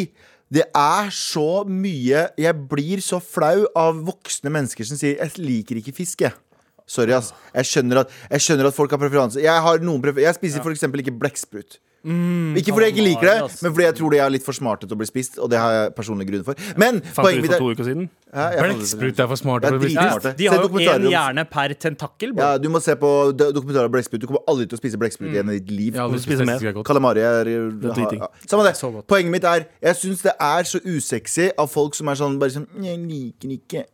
det 0.51 0.65
er 0.75 1.10
så 1.15 1.63
mye 1.63 2.25
Jeg 2.38 2.55
blir 2.70 3.00
så 3.03 3.22
flau 3.24 3.63
av 3.77 4.01
voksne 4.03 4.51
mennesker 4.51 4.84
som 4.84 4.98
sier 5.00 5.15
'jeg 5.15 5.39
liker 5.39 5.75
ikke 5.79 5.96
fisk', 5.96 6.22
jeg. 6.22 6.34
Sorry, 6.86 7.12
ass. 7.15 7.31
Jeg 7.55 7.65
skjønner 7.65 8.01
at, 8.01 8.10
jeg 8.29 8.41
skjønner 8.41 8.67
at 8.67 8.75
folk 8.75 8.91
har 8.91 9.00
preferanse. 9.00 9.39
Jeg, 9.39 9.62
har 9.62 9.79
jeg 9.79 10.36
spiser 10.36 10.62
for 10.62 10.72
eksempel 10.72 11.00
ikke 11.00 11.20
blekksprut. 11.20 11.79
Ikke 12.03 12.74
fordi 12.74 12.86
jeg 12.88 12.93
ikke 12.96 13.03
liker 13.05 13.27
det, 13.29 13.36
men 13.62 13.74
fordi 13.75 13.84
jeg 13.86 13.96
tror 14.00 14.10
de 14.12 14.17
er 14.17 14.29
litt 14.34 14.46
for 14.46 14.58
smarte 14.58 14.88
til 14.88 14.96
å 14.96 15.00
bli 15.01 15.05
spist. 15.05 15.38
Og 15.38 15.50
det 15.51 15.60
har 15.62 15.72
jeg 15.75 15.91
personlig 15.96 16.25
grunn 16.31 16.43
for. 16.48 16.55
Men 16.81 17.01
Fant 17.01 17.25
poenget 17.27 17.46
mitt 17.46 17.53
er 17.53 17.62
to 17.62 17.70
uker 17.75 17.86
siden? 17.86 18.08
Blekksprut 18.31 19.20
er 19.22 19.27
for 19.27 19.36
smarte 19.41 19.70
er 19.70 19.77
å 19.77 19.81
bli 19.81 19.91
spist. 19.93 20.38
De 20.39 20.48
har 20.50 20.63
jo 20.63 20.81
én 20.81 21.05
hjerne 21.12 21.46
per 21.51 21.75
tentakkel. 21.75 22.34
bro. 22.34 22.41
Ja, 22.43 22.58
du 22.58 22.70
må 22.74 22.81
se 22.81 22.96
på 22.96 23.12
do- 23.38 23.51
dokumentarer 23.51 23.86
om 23.86 23.93
blekksprut. 23.93 24.20
Du 24.24 24.27
kommer 24.27 24.41
aldri 24.48 24.67
til 24.72 24.77
å 24.77 24.81
spise 24.81 24.98
blekksprut 24.98 25.29
igjen 25.34 25.50
i 25.53 25.60
ditt 25.60 25.70
liv. 25.72 25.96
Ja, 25.96 26.08
Du 26.08 26.17
spiser 26.20 26.46
mer. 26.46 26.58
er. 26.58 26.81
Kalamari 26.84 27.20
er, 27.22 27.48
er 27.48 28.27
Samme 28.48 28.63
det. 28.65 28.75
Poenget 29.08 29.31
mitt 29.31 29.43
er 29.43 29.65
Jeg 29.81 29.96
syns 29.96 30.22
det 30.24 30.34
er 30.39 30.63
så 30.63 30.79
usexy 30.84 31.51
av 31.58 31.70
folk 31.70 31.93
som 31.96 32.08
er 32.08 32.15
sånn 32.15 32.39
bare 32.39 32.50
sånn 32.50 32.67
Jeg 32.81 32.98
liker 32.98 33.50
ikke 33.58 33.86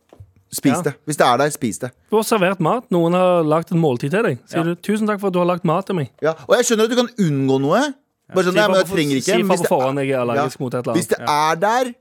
Spis 0.50 0.72
Ja. 0.72 0.82
det. 0.82 0.94
Hvis 1.06 1.16
det 1.18 1.26
er 1.26 1.36
der, 1.36 1.50
spis 1.50 1.78
det. 1.78 1.90
Du 2.10 2.16
har 2.16 2.22
servert 2.24 2.60
mat. 2.60 2.84
Noen 2.90 3.12
har 3.12 3.42
lagd 3.44 3.72
en 3.72 3.80
måltid 3.80 4.10
til 4.10 4.22
deg. 4.22 4.38
Sier 4.48 4.64
du 4.64 4.74
'tusen 4.76 5.06
takk 5.06 5.20
for 5.20 5.28
at 5.28 5.32
du 5.34 5.38
har 5.40 5.46
lagd 5.46 5.64
mat 5.64 5.84
til 5.86 5.94
meg'. 5.96 6.08
Ja. 6.22 6.32
Og 6.48 6.56
jeg 6.56 6.64
skjønner 6.64 6.84
at 6.84 6.90
du 6.90 6.96
kan 6.96 7.08
unngå 7.18 7.60
noe. 7.60 7.94
Bare 8.34 8.44
sånn, 8.44 8.52
Si 8.52 8.58
nei, 8.58 8.66
men 8.68 8.76
jeg 8.76 8.86
trenger 8.86 9.16
ikke 9.16 9.24
Si 9.24 9.42
fra 9.42 9.54
hvis 9.56 9.62
på 9.62 9.68
forhånd 9.68 9.98
jeg 9.98 10.08
er 10.08 10.12
ja. 10.16 10.20
allergisk 10.24 10.60
mot 10.60 10.74
et 10.74 10.84
eller 10.84 10.94
Hvis 10.94 11.08
annet. 11.12 11.18
det 11.18 11.28
er 11.28 11.54
der, 11.56 11.94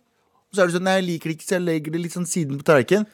så 0.56 0.64
er 0.64 0.70
det 0.70 0.76
sånn 0.78 0.86
Nei, 0.88 0.94
jeg 1.02 1.06
liker 1.08 1.30
det 1.32 1.36
ikke, 1.38 1.48
så 1.48 1.56
jeg 1.58 1.64
legger 1.68 1.92
det 1.96 2.02
litt 2.06 2.14
sånn 2.16 2.28
siden 2.30 2.60
på 2.60 2.64
tallerkenen. 2.68 3.08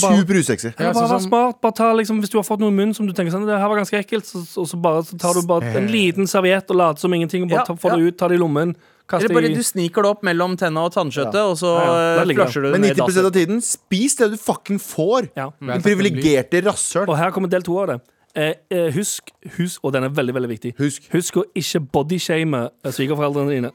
Super 0.00 0.38
usexy. 0.40 0.72
Ja, 0.72 0.74
Eller 0.78 0.96
bare 0.96 1.06
sånn 1.06 1.12
vær 1.14 1.26
smart. 1.28 1.60
Bare 1.62 1.76
ta, 1.78 1.92
liksom, 1.94 2.18
hvis 2.24 2.32
du 2.32 2.38
har 2.40 2.46
fått 2.48 2.60
noe 2.64 2.72
i 2.72 2.76
munnen 2.76 2.94
som 2.96 3.06
du 3.06 3.12
tenker 3.14 3.30
sånn 3.34 3.46
Det 3.46 3.58
her 3.60 3.70
var 3.70 3.78
ganske 3.78 4.00
ekkelt, 4.00 4.26
så, 4.26 4.42
og 4.60 4.66
så 4.70 4.80
bare 4.82 5.04
så 5.06 5.18
tar 5.20 5.38
du 5.38 5.46
bare 5.46 5.70
en 5.78 5.86
liten 5.92 6.26
serviett 6.30 6.70
og 6.74 6.80
later 6.80 7.04
som 7.06 7.14
ingenting. 7.14 7.46
Og 7.46 7.52
bare 7.54 7.62
Ja, 7.62 7.68
ta, 7.70 7.78
får 7.78 7.94
det 7.96 8.08
ut, 8.10 8.18
ta 8.18 8.28
det 8.32 8.40
i 8.40 8.42
lommen. 8.42 8.74
Eller 9.12 9.34
bare 9.36 9.50
i 9.52 9.54
du 9.54 9.62
sniker 9.62 10.02
det 10.02 10.10
opp 10.14 10.22
mellom 10.24 10.56
tenna 10.56 10.86
og 10.88 10.94
tannkjøttet, 10.94 11.36
og 11.36 11.58
så 11.60 11.74
Ja, 11.76 11.84
ja. 11.84 11.94
Der 12.16 12.22
eh, 12.22 12.26
ligger 12.30 12.44
det. 12.44 12.50
flusher 12.50 12.60
du 12.62 12.66
det 12.66 12.72
Men 12.72 12.80
ned 12.80 12.90
i 12.90 12.94
90 12.94 13.06
dasset. 13.06 13.24
av 13.28 13.32
tiden, 13.36 13.60
spis 13.62 14.16
det 14.16 14.30
du 14.32 14.36
fucking 14.40 14.78
får. 14.80 15.28
Ja. 15.36 15.50
Din 15.60 15.84
privilegerte 15.84 16.64
rasshøl. 16.64 17.06
Og 17.06 17.16
her 17.20 17.30
kommer 17.30 17.50
del 17.52 17.62
to 17.62 17.76
av 17.78 17.86
det. 17.92 18.00
Eh, 18.34 18.54
eh, 18.74 18.88
husk, 18.90 19.30
husk, 19.58 19.78
og 19.84 19.92
den 19.94 20.08
er 20.08 20.08
veldig 20.10 20.34
veldig 20.34 20.48
viktig 20.50 20.72
Husk. 20.80 21.04
Husk 21.12 21.36
å 21.38 21.44
ikke 21.54 21.78
bodyshame 21.94 22.64
eh, 22.82 22.90
svigerforeldrene 22.90 23.52
dine. 23.54 23.70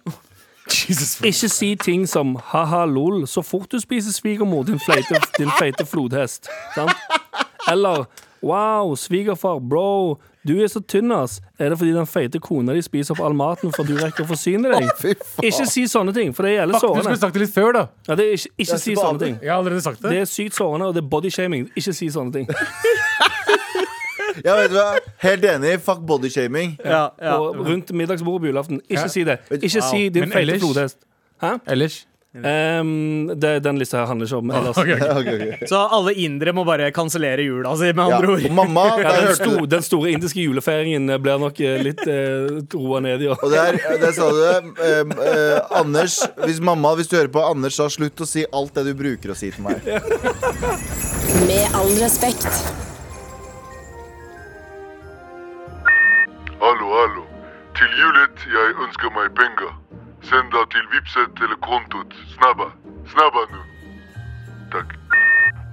Jesus. 0.69 1.19
Ikke 1.21 1.49
si 1.49 1.75
ting 1.75 2.07
som 2.07 2.35
'ha-ha, 2.35 2.85
lol' 2.85 3.27
så 3.27 3.41
fort 3.43 3.69
du 3.71 3.79
spiser 3.79 4.11
svigermor, 4.11 4.65
din 4.65 4.79
feite, 4.79 5.19
din 5.37 5.51
feite 5.59 5.85
flodhest. 5.85 6.49
Sant? 6.75 6.91
Eller 7.71 8.05
'wow, 8.41 8.95
svigerfar, 8.95 9.59
bro, 9.59 10.17
du 10.47 10.59
er 10.63 10.67
så 10.67 10.79
tynn, 10.79 11.11
ass'. 11.11 11.41
Er 11.59 11.69
det 11.69 11.77
fordi 11.77 11.93
den 11.93 12.05
feite 12.07 12.39
kona 12.39 12.73
di 12.73 12.81
spiser 12.81 13.11
opp 13.13 13.25
all 13.25 13.33
maten 13.33 13.73
for 13.75 13.83
du 13.83 13.95
rekker 13.97 14.23
å 14.23 14.27
forsyne 14.27 14.71
deg? 14.71 14.89
Fy 14.97 15.13
faen. 15.13 15.43
Ikke 15.49 15.65
si 15.67 15.83
sånne 15.87 16.13
ting, 16.13 16.33
for 16.33 16.43
det 16.43 16.53
er 16.55 16.61
jævlig 16.65 16.79
Fuck, 16.79 16.95
du 16.95 17.01
skulle 17.03 17.19
sagt 17.19 17.33
det 17.33 17.41
litt 17.41 17.53
før, 17.53 17.71
da. 17.73 17.87
Ja, 18.07 18.15
det 18.15 18.25
er 18.25 18.31
ikke, 18.37 18.53
ikke 18.57 18.79
si 18.79 18.95
sånne 18.95 19.19
ting. 19.19 19.39
Jeg 19.41 19.51
har 19.51 19.57
allerede 19.59 19.81
sagt 19.81 20.01
det. 20.01 20.11
Det 20.11 20.21
er 20.21 20.25
sykt 20.25 20.55
sårende, 20.55 20.87
og 20.87 20.93
det 20.95 21.03
er 21.03 21.09
bodyshaming. 21.09 21.69
Ikke 21.75 21.93
si 21.93 22.07
sånne 22.09 22.33
ting. 22.33 22.47
Ja, 24.45 24.55
vet 24.59 24.71
du 24.71 24.77
hva? 24.79 24.89
Helt 25.25 25.43
enig. 25.55 25.77
Fuck 25.85 26.03
bodyshaming. 26.09 26.77
Ja, 26.85 27.09
ja. 27.21 27.37
Og 27.39 27.57
rundt 27.67 27.91
middagsbordet 27.95 28.45
på 28.47 28.51
julaften, 28.53 28.81
ikke 28.89 29.01
Ja. 29.07 29.07
si 29.07 29.23
det. 29.27 29.39
Ikke 29.59 29.81
si 29.81 30.09
din 30.09 30.27
Men 30.27 30.31
feite 30.31 30.45
ellers- 30.53 30.63
flodhest. 30.65 30.97
Ellers. 31.67 32.05
Um, 32.29 33.31
det, 33.41 33.55
den 33.65 33.79
lista 33.81 33.97
her 33.97 34.05
handler 34.05 34.27
ikke 34.27 34.37
om 34.37 34.51
ellers. 34.53 34.77
Okay, 34.77 34.93
okay. 34.93 35.09
okay, 35.19 35.33
ok, 35.33 35.53
ok. 35.63 35.67
Så 35.71 35.79
alle 35.97 36.13
indere 36.13 36.53
må 36.53 36.61
bare 36.63 36.91
kansellere 36.93 37.41
jula 37.41 37.71
si, 37.75 37.89
med 37.97 38.11
Ja. 38.13 38.19
ord. 38.21 38.43
Mamma, 38.53 38.83
Ja, 39.01 39.13
den, 39.25 39.33
sto, 39.35 39.65
den 39.65 39.81
store 39.81 40.11
indiske 40.13 40.43
julefeiringen 40.43 41.09
eh, 41.09 41.17
blir 41.17 41.39
nok 41.41 41.59
eh, 41.65 41.79
litt 41.81 42.03
eh, 42.05 42.61
roa 42.75 42.99
ned 43.01 43.23
i 43.25 43.31
år. 43.33 43.41
Og 43.43 43.49
der, 43.55 43.79
der 44.03 44.13
sa 44.13 44.29
du 44.29 44.37
det. 44.43 44.59
Um, 45.01 45.15
eh, 45.25 45.79
Anders, 45.81 46.19
hvis 46.45 46.61
mamma, 46.61 46.93
hvis 46.99 47.09
du 47.09 47.17
hører 47.17 47.33
på, 47.33 47.41
Anders 47.49 47.73
sa 47.81 47.89
slutt 47.89 48.21
å 48.21 48.29
si 48.29 48.45
alt 48.53 48.77
det 48.77 48.85
du 48.85 48.93
bruker 49.01 49.33
å 49.33 49.35
si 49.35 49.49
til 49.49 49.65
meg. 49.65 49.81
Med 51.49 51.65
all 51.73 51.89
respekt. 51.97 52.45
Hallo, 56.89 57.01
hallo. 57.07 57.23
Til 57.77 57.89
julet 58.01 58.39
jeg 58.49 58.69
ønsker 58.83 59.11
meg 59.13 59.27
penger. 59.37 59.73
Send 60.25 60.47
da 60.53 60.63
til 60.73 60.85
Vipset 60.89 61.41
eller 61.45 61.59
kontot. 61.61 62.15
Snabba. 62.33 62.65
Snabba 63.11 63.43
nå. 63.51 63.59
Takk. 64.73 64.95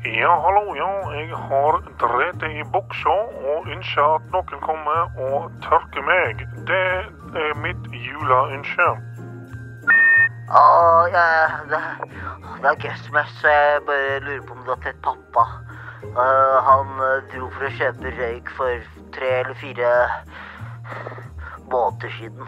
Ja, 0.05 0.35
hallo, 0.45 0.75
ja. 0.77 0.91
Jeg 1.17 1.39
har 1.49 1.79
drete 2.03 2.51
i 2.61 2.67
buksa 2.75 3.15
og 3.53 3.71
ønsker 3.77 4.11
at 4.19 4.29
noen 4.35 4.61
kommer 4.67 5.17
og 5.29 5.57
tørker 5.65 6.05
meg. 6.05 6.45
Det 6.69 6.85
er 7.47 7.57
mitt 7.65 7.89
juleønske. 7.97 8.89
Å, 10.53 10.67
ja, 11.17 11.27
det, 11.71 11.81
det 12.61 12.75
er 12.75 12.83
Christmas, 12.85 13.33
så 13.41 13.55
jeg 13.57 13.87
bare 13.89 14.21
lurer 14.27 14.45
på 14.45 14.59
om 14.59 14.67
du 14.69 14.75
har 14.75 14.85
sett 14.85 15.01
pappa. 15.07 15.47
Uh, 16.13 16.59
han 16.69 16.93
eh, 17.09 17.25
dro 17.33 17.49
for 17.57 17.71
å 17.71 17.73
kjøpe 17.81 18.13
røyk 18.21 18.53
for 18.59 18.85
tre 19.17 19.33
eller 19.41 19.57
fire 19.65 19.95
måneder 21.71 22.11
siden. 22.19 22.47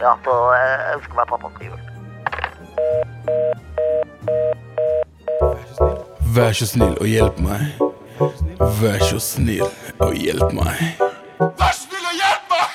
Ja, 0.00 0.12
så 0.24 0.32
jeg 0.56 0.96
ønsker 0.96 1.14
meg 1.16 1.26
pappa 1.30 1.48
til 1.58 1.66
jul. 1.70 1.80
Vær 6.36 6.52
så 6.56 6.66
snill 6.68 6.96
og 7.00 7.08
hjelp 7.08 7.38
meg. 7.40 7.60
Vær 8.80 9.00
så 9.04 9.18
snill 9.22 9.64
og 10.04 10.12
hjelp 10.18 10.52
meg. 10.56 10.76
Vær 11.40 11.72
så 11.72 11.86
snill 11.86 12.06
og 12.10 12.16
hjelp 12.20 12.52
meg! 12.52 12.70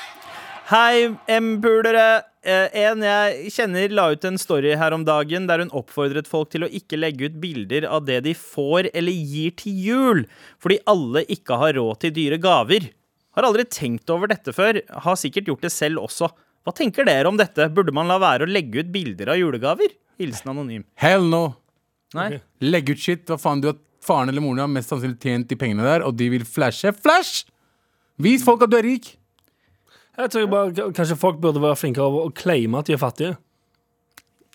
Hei, 0.72 0.96
M-pulere. 1.42 2.24
Eh, 2.42 2.74
En 2.88 3.04
jeg 3.06 3.52
kjenner 3.54 3.92
la 3.94 4.08
ut 4.16 4.24
en 4.26 4.40
story 4.42 4.72
her 4.80 4.96
om 4.96 5.04
dagen 5.06 5.46
der 5.50 5.62
hun 5.62 5.74
oppfordret 5.78 6.30
folk 6.30 6.50
til 6.54 6.66
å 6.66 6.70
ikke 6.74 6.98
legge 6.98 7.30
ut 7.30 7.36
bilder 7.44 7.86
av 7.86 8.08
det 8.08 8.24
de 8.26 8.34
får 8.34 8.90
eller 8.96 9.14
gir 9.14 9.54
til 9.62 9.78
jul, 9.78 10.24
fordi 10.58 10.80
alle 10.90 11.22
ikke 11.30 11.60
har 11.62 11.78
råd 11.78 12.02
til 12.02 12.16
dyre 12.18 12.40
gaver. 12.42 12.90
Har 13.38 13.48
aldri 13.48 13.66
tenkt 13.70 14.10
over 14.12 14.32
dette 14.32 14.54
før, 14.56 14.82
har 15.06 15.20
sikkert 15.20 15.48
gjort 15.52 15.64
det 15.68 15.72
selv 15.74 16.04
også. 16.04 16.32
Hva 16.66 16.74
tenker 16.78 17.08
dere 17.08 17.30
om 17.30 17.40
dette? 17.40 17.70
Burde 17.74 17.94
man 17.96 18.10
la 18.12 18.20
være 18.22 18.46
å 18.46 18.52
legge 18.52 18.84
ut 18.84 18.92
bilder 18.94 19.32
av 19.34 19.40
julegaver? 19.40 19.94
Hilsen 20.22 20.52
anonym. 20.52 20.84
Hell 21.00 21.26
no. 21.32 21.46
Nei? 22.18 22.36
Legg 22.62 22.92
ut 22.92 23.02
shit. 23.02 23.24
Hva 23.30 23.40
faen, 23.40 23.64
du 23.64 23.72
har 23.72 23.80
Faren 24.02 24.32
eller 24.32 24.42
moren 24.42 24.64
har 24.64 24.70
mest 24.72 24.90
sannsynlig 24.90 25.20
tjent 25.22 25.50
de 25.52 25.56
pengene 25.62 25.86
der, 25.86 26.02
og 26.02 26.16
de 26.18 26.26
vil 26.34 26.46
flashe. 26.48 26.90
Flash! 27.06 27.44
Vis 28.22 28.42
folk 28.46 28.64
at 28.66 28.72
du 28.72 28.80
er 28.80 28.86
rik. 28.88 29.12
Jeg 30.18 30.34
tror 30.34 30.48
bare 30.52 30.90
Kanskje 30.98 31.18
folk 31.18 31.38
burde 31.42 31.62
være 31.62 31.78
flinkere 31.80 32.08
av 32.10 32.18
å 32.26 32.32
claime 32.36 32.82
at 32.82 32.90
de 32.90 32.98
er 32.98 33.02
fattige. 33.02 33.36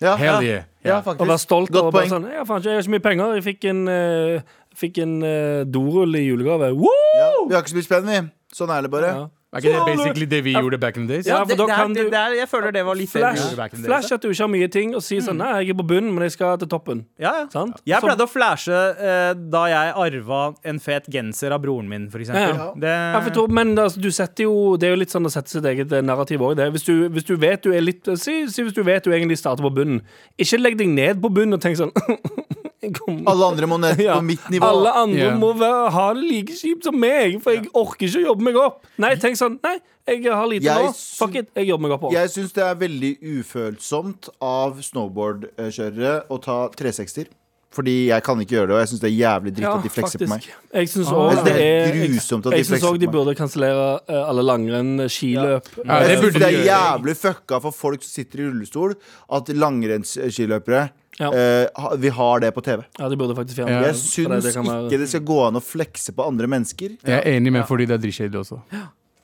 Ja, 0.03 0.13
Hell 0.19 0.43
yeah. 0.45 0.67
ja, 0.85 0.99
Og 0.99 1.23
være 1.23 1.39
stolt 1.41 1.71
Godt 1.71 1.87
over 1.87 1.95
poeng. 1.95 2.11
sånn, 2.11 2.27
jeg, 2.29 2.37
har 2.37 2.45
faen 2.45 2.61
jeg 2.67 2.75
har 2.75 2.83
ikke 2.83 2.93
mye 2.93 3.05
penger. 3.07 3.31
Jeg 3.39 3.45
fikk 3.47 3.69
en, 3.71 3.79
uh, 3.89 4.57
fikk 4.77 4.99
en 5.01 5.15
uh, 5.23 5.63
dorull 5.65 6.19
i 6.19 6.27
julegave. 6.27 6.69
Woo! 6.77 6.91
Ja, 7.17 7.31
vi 7.47 7.55
har 7.55 7.63
ikke 7.63 7.73
så 7.73 7.79
mye 7.79 7.87
spenn, 7.87 8.11
vi. 8.11 8.19
Sånn 8.57 8.71
er 8.73 8.81
det 8.87 8.89
bare. 8.93 9.09
Ja. 9.15 9.25
Er 9.55 9.61
ikke 9.63 9.71
det 9.71 9.83
basically 9.87 10.25
det 10.27 10.37
vi 10.43 10.51
gjorde 10.57 10.77
back 10.77 10.97
in 10.99 11.05
the 11.07 11.13
days? 11.15 11.25
Ja, 11.29 11.37
for 11.39 11.53
det, 11.53 11.55
da 11.61 11.65
kan 11.71 11.93
det, 11.95 12.01
du- 12.03 12.09
det 12.11 12.17
er, 12.19 12.33
jeg 12.35 12.49
føler 12.51 12.73
det 12.75 12.81
var 12.83 12.97
litt 12.99 13.09
Flash, 13.13 13.39
gjorde 13.39 13.55
back 13.55 13.71
in 13.73 13.79
the 13.79 13.87
days, 13.87 13.93
flash 13.93 14.11
at 14.17 14.21
du 14.21 14.27
ikke 14.33 14.43
har 14.43 14.49
mye 14.51 14.67
ting, 14.73 14.91
og 14.97 15.01
si 15.05 15.19
sånn 15.23 15.37
Nei, 15.39 15.51
jeg 15.63 15.71
er 15.71 15.77
på 15.79 15.85
bunnen, 15.87 16.09
men 16.13 16.25
jeg 16.25 16.33
skal 16.35 16.57
til 16.59 16.67
toppen. 16.73 17.05
Ja, 17.17 17.31
ja. 17.39 17.45
Sant? 17.53 17.79
Jeg 17.87 18.01
pleide 18.03 18.25
å 18.27 18.27
flashe 18.27 18.75
eh, 18.99 19.31
da 19.55 19.61
jeg 19.71 19.93
arva 20.03 20.41
en 20.67 20.81
fet 20.83 21.07
genser 21.15 21.55
av 21.55 21.63
broren 21.63 21.87
min, 21.87 22.09
for 22.11 22.19
eksempel. 22.25 22.59
Ja. 22.59 22.67
Det, 22.75 23.47
men 23.55 23.71
altså, 23.79 24.03
du 24.03 24.11
setter 24.11 24.43
jo 24.49 24.75
Det 24.75 24.89
er 24.89 24.95
jo 24.97 24.99
litt 24.99 25.15
sånn 25.15 25.25
å 25.25 25.31
sette 25.31 25.55
sitt 25.55 25.63
eget 25.71 25.95
eh, 25.95 26.03
narrativ 26.03 26.43
òg. 26.43 26.59
Hvis, 26.75 26.83
du- 26.83 27.07
hvis 27.15 27.23
du 27.31 27.37
vet 27.39 27.63
du 27.63 27.71
er 27.71 27.81
litt 27.87 28.03
si, 28.19 28.41
si 28.51 28.67
hvis 28.67 28.75
du 28.75 28.83
vet 28.83 29.07
du 29.07 29.11
egentlig 29.15 29.39
starter 29.39 29.63
på 29.63 29.71
bunnen. 29.79 30.01
Ikke 30.37 30.59
legg 30.59 30.75
deg 30.77 30.89
ned 30.91 31.21
på 31.23 31.31
bunnen 31.31 31.55
og 31.55 31.63
tenk 31.63 31.79
sånn 31.79 31.95
Alle 33.31 33.45
andre 33.47 33.67
må 33.69 33.77
ned 33.81 33.99
Ja. 34.03 34.15
på 34.19 34.25
mitt 34.27 34.49
nivå. 34.53 34.65
Alle 34.65 34.91
andre 34.93 35.23
yeah. 35.31 35.37
må 35.39 35.53
være, 35.57 35.89
ha 35.95 36.07
det 36.13 36.23
like 36.23 36.57
kjipt 36.57 36.85
som 36.85 36.97
meg, 36.99 37.39
for 37.43 37.55
jeg 37.55 37.71
orker 37.73 38.05
ikke 38.07 38.21
å 38.21 38.25
jobbe 38.31 38.47
meg 38.49 38.59
opp. 38.61 38.85
Nei, 39.01 39.15
tenk 39.21 39.39
sånn 39.39 39.57
Nei, 39.63 39.77
jeg 40.07 40.23
har 40.29 40.45
lite 40.47 40.69
Jeg 40.69 40.85
nå. 40.85 40.93
Fuck 41.17 41.35
it, 41.41 41.49
jeg 41.57 41.67
jobber 41.71 41.87
meg 41.87 41.95
oppover. 41.97 42.15
Jeg 42.19 42.31
syns 42.35 42.53
det 42.55 42.63
er 42.63 42.77
veldig 42.79 43.11
ufølsomt 43.39 44.29
av 44.43 44.77
snowboardkjørere 44.85 46.13
å 46.29 46.39
ta 46.43 46.59
360-er. 46.77 47.33
Fordi 47.77 47.93
jeg 48.09 48.23
kan 48.25 48.39
ikke 48.41 48.55
gjøre 48.57 48.67
det, 48.71 48.73
og 48.73 48.79
jeg 48.81 48.89
syns 48.89 49.01
det 49.03 49.09
er 49.11 49.15
jævlig 49.21 49.51
dritt 49.57 49.69
at 49.69 49.83
de 49.85 49.89
flekser 49.93 50.21
på 50.23 50.29
meg. 50.31 50.45
Jeg 50.73 50.89
syns 50.89 51.11
òg 51.13 51.31
synes 51.35 51.43
det 51.45 51.55
er 51.61 51.97
grusomt 52.01 52.45
at 52.47 52.51
de 52.51 52.57
Jeg 52.57 52.65
syns 52.65 52.71
flekser 52.73 52.89
òg 52.89 52.97
de 52.97 53.05
på 53.05 53.11
meg. 53.11 53.15
burde 53.17 53.35
kansellere 53.37 53.87
eh, 54.09 54.21
alle 54.31 54.45
langrenn, 54.47 54.93
skiløp. 55.13 55.67
Ja, 55.85 55.99
Jeg 56.01 56.07
det 56.07 56.17
synes 56.23 56.39
det 56.41 56.47
er 56.47 56.63
jævlig 56.71 57.15
fucka 57.21 57.59
for 57.67 57.75
folk 57.83 58.01
som 58.07 58.13
sitter 58.17 58.41
i 58.41 58.47
rullestol, 58.49 58.95
at 59.37 59.53
langrennsskiløpere 59.53 60.87
Ja. 61.19 61.31
Uh, 61.33 61.95
vi 61.97 62.09
har 62.13 62.39
det 62.43 62.51
på 62.53 62.61
TV. 62.61 62.83
Ja, 62.99 63.07
de 63.09 63.17
burde 63.17 63.33
faktisk 63.35 63.57
fjerne 63.57 63.71
Ja. 63.73 63.81
Jeg 63.87 63.95
syns 63.95 64.27
det- 64.29 64.43
det 64.43 64.53
kan 64.53 64.65
være- 64.65 64.85
ikke 64.85 64.99
det 64.99 65.07
skal 65.09 65.21
gå 65.25 65.47
an 65.47 65.55
å 65.55 65.61
flekse 65.63 66.11
på 66.13 66.27
andre 66.27 66.45
mennesker. 66.47 66.89
Jeg 67.03 67.17
er 67.25 67.37
enig 67.39 67.51
med 67.51 67.65
fordi 67.65 67.87
det 67.87 67.95
er 67.97 68.03
dritkjedelig 68.05 68.39
også. 68.45 68.61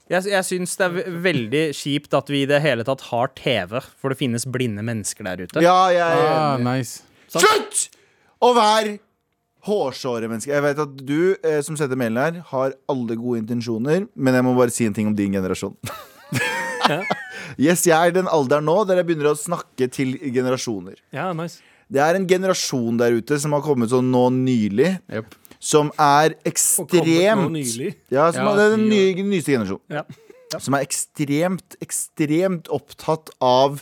jeg 0.09 0.23
jeg 0.25 0.43
syns 0.43 0.75
det 0.75 0.85
er 0.85 1.11
veldig 1.11 1.69
kjipt 1.73 2.13
at 2.17 2.27
vi 2.29 2.41
i 2.43 2.45
det 2.45 2.61
hele 2.63 2.83
tatt 2.83 3.01
har 3.01 3.27
TV, 3.35 3.79
for 4.01 4.09
det 4.09 4.17
finnes 4.17 4.43
blinde 4.45 4.81
mennesker 4.83 5.23
der 5.23 5.37
ute. 5.45 5.61
Ja, 5.61 5.87
jeg 5.89 5.97
jeg, 5.97 6.27
Ah, 6.33 6.57
nice. 6.57 7.03
Slutt 7.29 7.89
å 8.43 8.51
være 8.57 8.97
hårsåre 9.63 10.27
mennesker. 10.27 10.51
Jeg 10.57 10.63
vet 10.65 10.79
at 10.83 10.95
du 11.07 11.19
eh, 11.39 11.61
som 11.63 11.77
setter 11.79 11.95
mailen 11.99 12.19
her, 12.19 12.39
har 12.49 12.73
alle 12.91 13.15
gode 13.15 13.39
intensjoner, 13.45 14.07
men 14.15 14.35
jeg 14.35 14.43
må 14.43 14.55
bare 14.57 14.73
si 14.75 14.87
en 14.89 14.95
ting 14.97 15.07
om 15.07 15.15
din 15.15 15.31
generasjon. 15.37 15.77
yes, 17.61 17.85
jeg 17.87 17.93
er 17.95 18.11
i 18.11 18.15
den 18.15 18.27
alderen 18.31 18.65
nå 18.67 18.75
der 18.89 18.99
jeg 18.99 19.07
begynner 19.07 19.31
å 19.31 19.37
snakke 19.39 19.87
til 19.93 20.15
generasjoner. 20.33 20.97
Ja, 21.15 21.29
nice. 21.37 21.61
Det 21.93 22.01
er 22.01 22.17
en 22.17 22.27
generasjon 22.27 22.97
der 22.99 23.15
ute 23.19 23.37
som 23.39 23.53
har 23.55 23.63
kommet 23.65 23.91
sånn 23.93 24.09
nå 24.11 24.25
nylig, 24.33 24.95
Yep. 25.13 25.35
som 25.63 25.91
er 26.01 26.33
Og 26.39 26.49
ekstremt. 26.49 27.97
Ja, 28.11 28.31
som 28.33 28.47
Ja, 28.47 28.53
er 28.57 28.75
den 28.75 28.87
nye, 28.89 29.13
nyeste 29.23 29.53
generasjonen. 29.55 29.83
Ja. 29.91 30.03
Som 30.61 30.75
er 30.77 30.83
ekstremt, 30.85 31.77
ekstremt 31.81 32.67
opptatt 32.73 33.31
av 33.41 33.79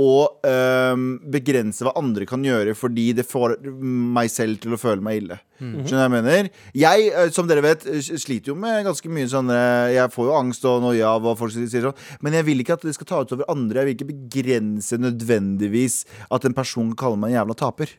å 0.00 0.40
øhm, 0.48 1.08
begrense 1.34 1.84
hva 1.84 1.92
andre 2.00 2.24
kan 2.28 2.44
gjøre 2.44 2.72
fordi 2.78 3.10
det 3.18 3.26
får 3.28 3.58
meg 3.68 4.30
selv 4.32 4.62
til 4.62 4.72
å 4.72 4.78
føle 4.80 5.04
meg 5.04 5.18
ille. 5.20 5.36
Skjønner 5.60 5.84
du 5.84 5.98
hva 5.98 6.06
jeg 6.06 6.14
mener? 6.14 6.48
Jeg, 6.74 7.10
øh, 7.12 7.28
som 7.36 7.50
dere 7.50 7.62
vet, 7.62 7.84
øh, 7.86 8.00
sliter 8.00 8.54
jo 8.54 8.56
med 8.58 8.86
ganske 8.86 9.12
mye 9.12 9.28
sånn 9.30 9.52
øh, 9.52 9.92
Jeg 9.92 10.10
får 10.14 10.30
jo 10.30 10.38
angst 10.38 10.64
og 10.66 10.80
noia 10.82 11.12
av 11.12 11.20
hva 11.26 11.36
folk 11.38 11.52
sier 11.54 11.84
sånn, 11.90 12.00
men 12.24 12.38
jeg 12.38 12.48
vil 12.48 12.64
ikke 12.64 12.78
at 12.80 12.88
det 12.88 12.96
skal 12.96 13.10
ta 13.10 13.20
ut 13.20 13.36
over 13.36 13.52
andre. 13.52 13.82
Jeg 13.82 13.90
vil 13.90 13.98
ikke 13.98 14.10
begrense 14.14 14.98
nødvendigvis 14.98 16.02
at 16.32 16.48
en 16.48 16.56
person 16.56 16.90
kan 16.92 17.00
kalle 17.04 17.20
meg 17.20 17.34
en 17.34 17.42
jævla 17.42 17.58
taper. 17.60 17.92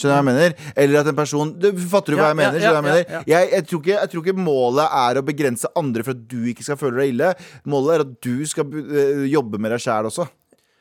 Skjønner 0.00 0.10
du 0.10 0.16
hva 0.16 0.18
jeg 0.18 0.28
mener? 0.28 0.74
Eller 0.82 1.00
at 1.00 1.08
en 1.10 1.16
person 1.18 1.54
du, 1.60 1.70
Fatter 1.90 2.14
du 2.14 2.20
hva 2.20 2.28
Ja, 2.28 2.32
jeg 2.32 2.38
mener? 2.40 2.58
ja, 2.58 2.74
hva 2.74 2.74
jeg 2.74 2.76
ja, 2.76 2.84
mener? 2.90 3.30
Jeg, 3.30 3.48
jeg, 3.54 3.66
tror 3.70 3.80
ikke, 3.82 3.96
jeg 3.96 4.12
tror 4.12 4.26
ikke 4.26 4.44
målet 4.50 4.98
er 5.00 5.20
å 5.20 5.24
begrense 5.30 5.72
andre 5.78 6.06
for 6.06 6.16
at 6.16 6.26
du 6.30 6.38
ikke 6.50 6.66
skal 6.66 6.78
føle 6.80 7.02
deg 7.02 7.14
ille. 7.14 7.32
Målet 7.70 7.96
er 7.96 8.04
at 8.06 8.12
du 8.26 8.36
skal 8.50 8.76
øh, 8.82 9.24
jobbe 9.30 9.62
med 9.62 9.74
deg 9.76 9.82
sjæl 9.86 10.10
også. 10.10 10.28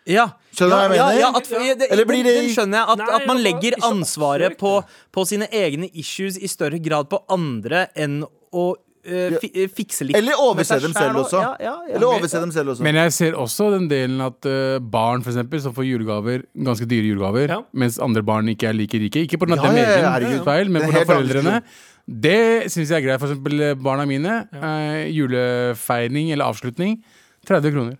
Ja. 0.09 0.25
Skjønner 0.51 0.69
du 0.69 0.75
hva 0.75 0.81
jeg 0.83 0.91
mener? 0.95 1.19
Ja, 1.21 1.29
at, 1.37 1.49
ja, 1.53 1.73
det, 1.77 1.87
Eller 1.93 2.05
blir 2.09 2.23
det- 2.25 2.35
den 2.41 2.49
skjønner 2.51 2.81
jeg. 2.81 2.89
At, 2.95 2.97
Nei, 3.03 3.07
at 3.19 3.27
man 3.29 3.37
legger 3.45 3.75
ikke 3.77 3.89
ansvaret 3.93 4.57
på, 4.59 4.75
på 5.13 5.25
sine 5.29 5.47
egne 5.53 5.89
issues 5.93 6.37
i 6.41 6.47
større 6.49 6.79
grad 6.81 7.09
på 7.11 7.21
andre 7.29 7.87
enn 7.95 8.23
å 8.51 8.67
fi, 9.39 9.47
eh, 9.55 9.67
fikse 9.71 10.03
litt 10.05 10.17
Eller 10.19 10.33
overse 10.43 10.75
dem 10.83 10.91
selv 10.93 11.21
også. 11.21 11.39
Ja, 11.41 11.53
ja, 11.63 11.75
ja. 11.87 11.95
Eller 11.95 12.07
overse 12.09 12.41
dem 12.43 12.51
selv 12.51 12.73
også. 12.73 12.83
Men 12.83 12.95
jeg 12.99 13.13
ser 13.15 13.37
også 13.39 13.69
den 13.77 13.87
delen 13.89 14.19
at 14.25 14.45
eh, 14.45 14.77
barn 14.83 15.23
for 15.23 15.31
eksempel, 15.31 15.61
som 15.63 15.73
får 15.73 15.87
julegaver, 15.87 16.43
ganske 16.57 16.85
dyre 16.89 17.07
julegaver, 17.13 17.47
Ja. 17.53 17.61
mens 17.73 17.97
andre 18.03 18.21
barn 18.27 18.49
ikke 18.51 18.67
er 18.69 18.73
like 18.73 18.99
rike. 18.99 19.23
Ikke 19.29 19.39
pga. 19.39 19.55
Ja, 19.55 19.71
det 19.71 19.85
ja, 19.85 20.01
ja, 20.03 20.13
egen 20.19 20.43
feil, 20.43 20.69
men 20.69 20.81
Det 20.81 20.89
er 20.89 20.91
pga. 20.91 20.97
helt 20.99 21.13
foreldrene. 21.13 21.63
Det 22.09 22.37
syns 22.73 22.89
jeg 22.89 22.97
er 23.03 23.05
greit. 23.07 23.19
For 23.21 23.29
eksempel 23.31 23.61
eh, 23.69 23.73
barna 23.75 24.05
mine. 24.09 24.47
eh, 24.53 25.07
julefeiring 25.15 26.31
eller 26.33 26.45
avslutning 26.49 26.99
30 27.47 27.71
kroner. 27.71 27.97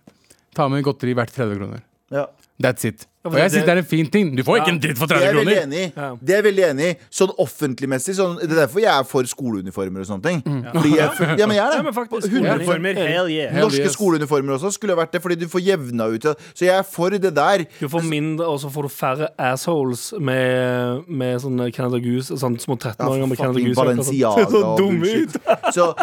Ta 0.54 0.68
med 0.68 0.82
godteri 0.84 1.14
verdt 1.14 1.32
30 1.34 1.56
kroner. 1.58 1.80
Ja. 2.10 2.28
That's 2.60 2.84
it. 2.84 3.09
Og 3.22 3.34
jeg 3.36 3.50
det- 3.50 3.52
syns 3.52 3.66
det 3.66 3.72
er 3.74 3.76
en 3.78 3.84
fin 3.84 4.06
ting. 4.08 4.34
Du 4.36 4.42
får 4.42 4.56
Ja. 4.56 4.62
ikke 4.64 4.72
en 4.72 4.80
dritt 4.80 4.96
for 4.98 5.06
Det 5.06 5.16
30 5.18 5.28
er 5.28 5.34
veldig 5.34 5.56
kroner. 5.60 5.66
enig 5.66 6.20
Det 6.24 6.30
er 6.30 6.42
jeg 6.42 6.44
veldig 6.44 6.64
enig 6.70 6.86
i. 6.90 6.96
Sånn 7.10 7.32
offentligmessig. 7.36 8.14
Sånn, 8.16 8.38
det 8.40 8.50
er 8.50 8.66
derfor 8.66 8.80
jeg 8.80 8.88
er 8.98 9.04
for 9.04 9.22
skoleuniformer 9.22 10.00
og 10.00 10.06
sånne 10.08 10.22
ting. 10.22 10.40
Fordi 10.40 10.94
jeg, 10.96 11.38
ja, 11.38 11.46
men 11.46 11.56
jeg 11.56 11.64
er 11.66 11.70
det. 11.70 11.80
Skoleuniformer, 11.80 11.92
faktisk, 11.92 12.32
100 12.32 12.54
Uniformer, 12.54 12.94
hell 12.94 13.28
yeah. 13.28 13.52
Norske 13.60 13.84
yes. 13.84 13.92
skoleuniformer 13.96 14.56
også 14.56 14.72
skulle 14.72 14.94
ha 14.96 15.04
vært 15.04 15.12
det, 15.12 15.20
fordi 15.22 15.36
du 15.38 15.46
får 15.48 15.60
jevna 15.66 16.08
ut. 16.14 16.22
Så 16.54 16.64
jeg 16.64 16.78
er 16.78 16.82
for 16.82 17.10
det 17.10 17.34
der. 17.34 17.66
Du 17.78 17.88
får 17.88 18.02
mindre, 18.08 18.46
og 18.48 18.58
så 18.58 18.70
får 18.72 18.82
du 18.82 18.88
færre 18.88 19.28
assholes 19.38 20.14
med, 20.18 21.04
med 21.08 21.40
sånne 21.42 21.70
Canada 21.74 21.98
Goose. 22.00 22.32
Sånne 22.40 22.58
små 22.58 22.78
13-åringer 22.78 23.28
med 23.28 23.36
Canada 23.36 23.60
Goose. 23.60 23.76
Balenciaga 23.76 24.48
Så 24.50 24.64
og 24.64 24.78
dumme 24.78 25.00
bullshit. 25.00 25.36
ut. 25.36 25.42
Så 25.76 25.94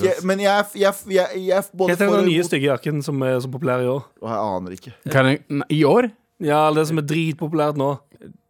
ikke. 0.00 0.24
Men 0.24 0.40
jeg, 0.40 0.64
jeg, 0.74 0.94
jeg, 1.12 1.26
jeg 1.46 1.64
både 1.76 1.92
Hva 1.92 1.96
heter 1.98 2.16
den 2.16 2.28
nye 2.32 2.42
stygge 2.48 2.70
jakken 2.72 3.02
som 3.04 3.20
er 3.22 3.38
så 3.44 3.50
populær 3.52 3.84
i 3.84 3.88
år? 3.90 4.04
Jeg 4.22 4.38
aner 4.40 4.70
ikke. 4.80 4.92
Kan 5.10 5.26
jeg, 5.26 5.40
I 5.70 5.84
år? 5.84 6.08
Ja, 6.44 6.60
det 6.76 6.84
som 6.90 7.00
er 7.00 7.06
dritpopulært 7.08 7.78
nå. 7.80 7.94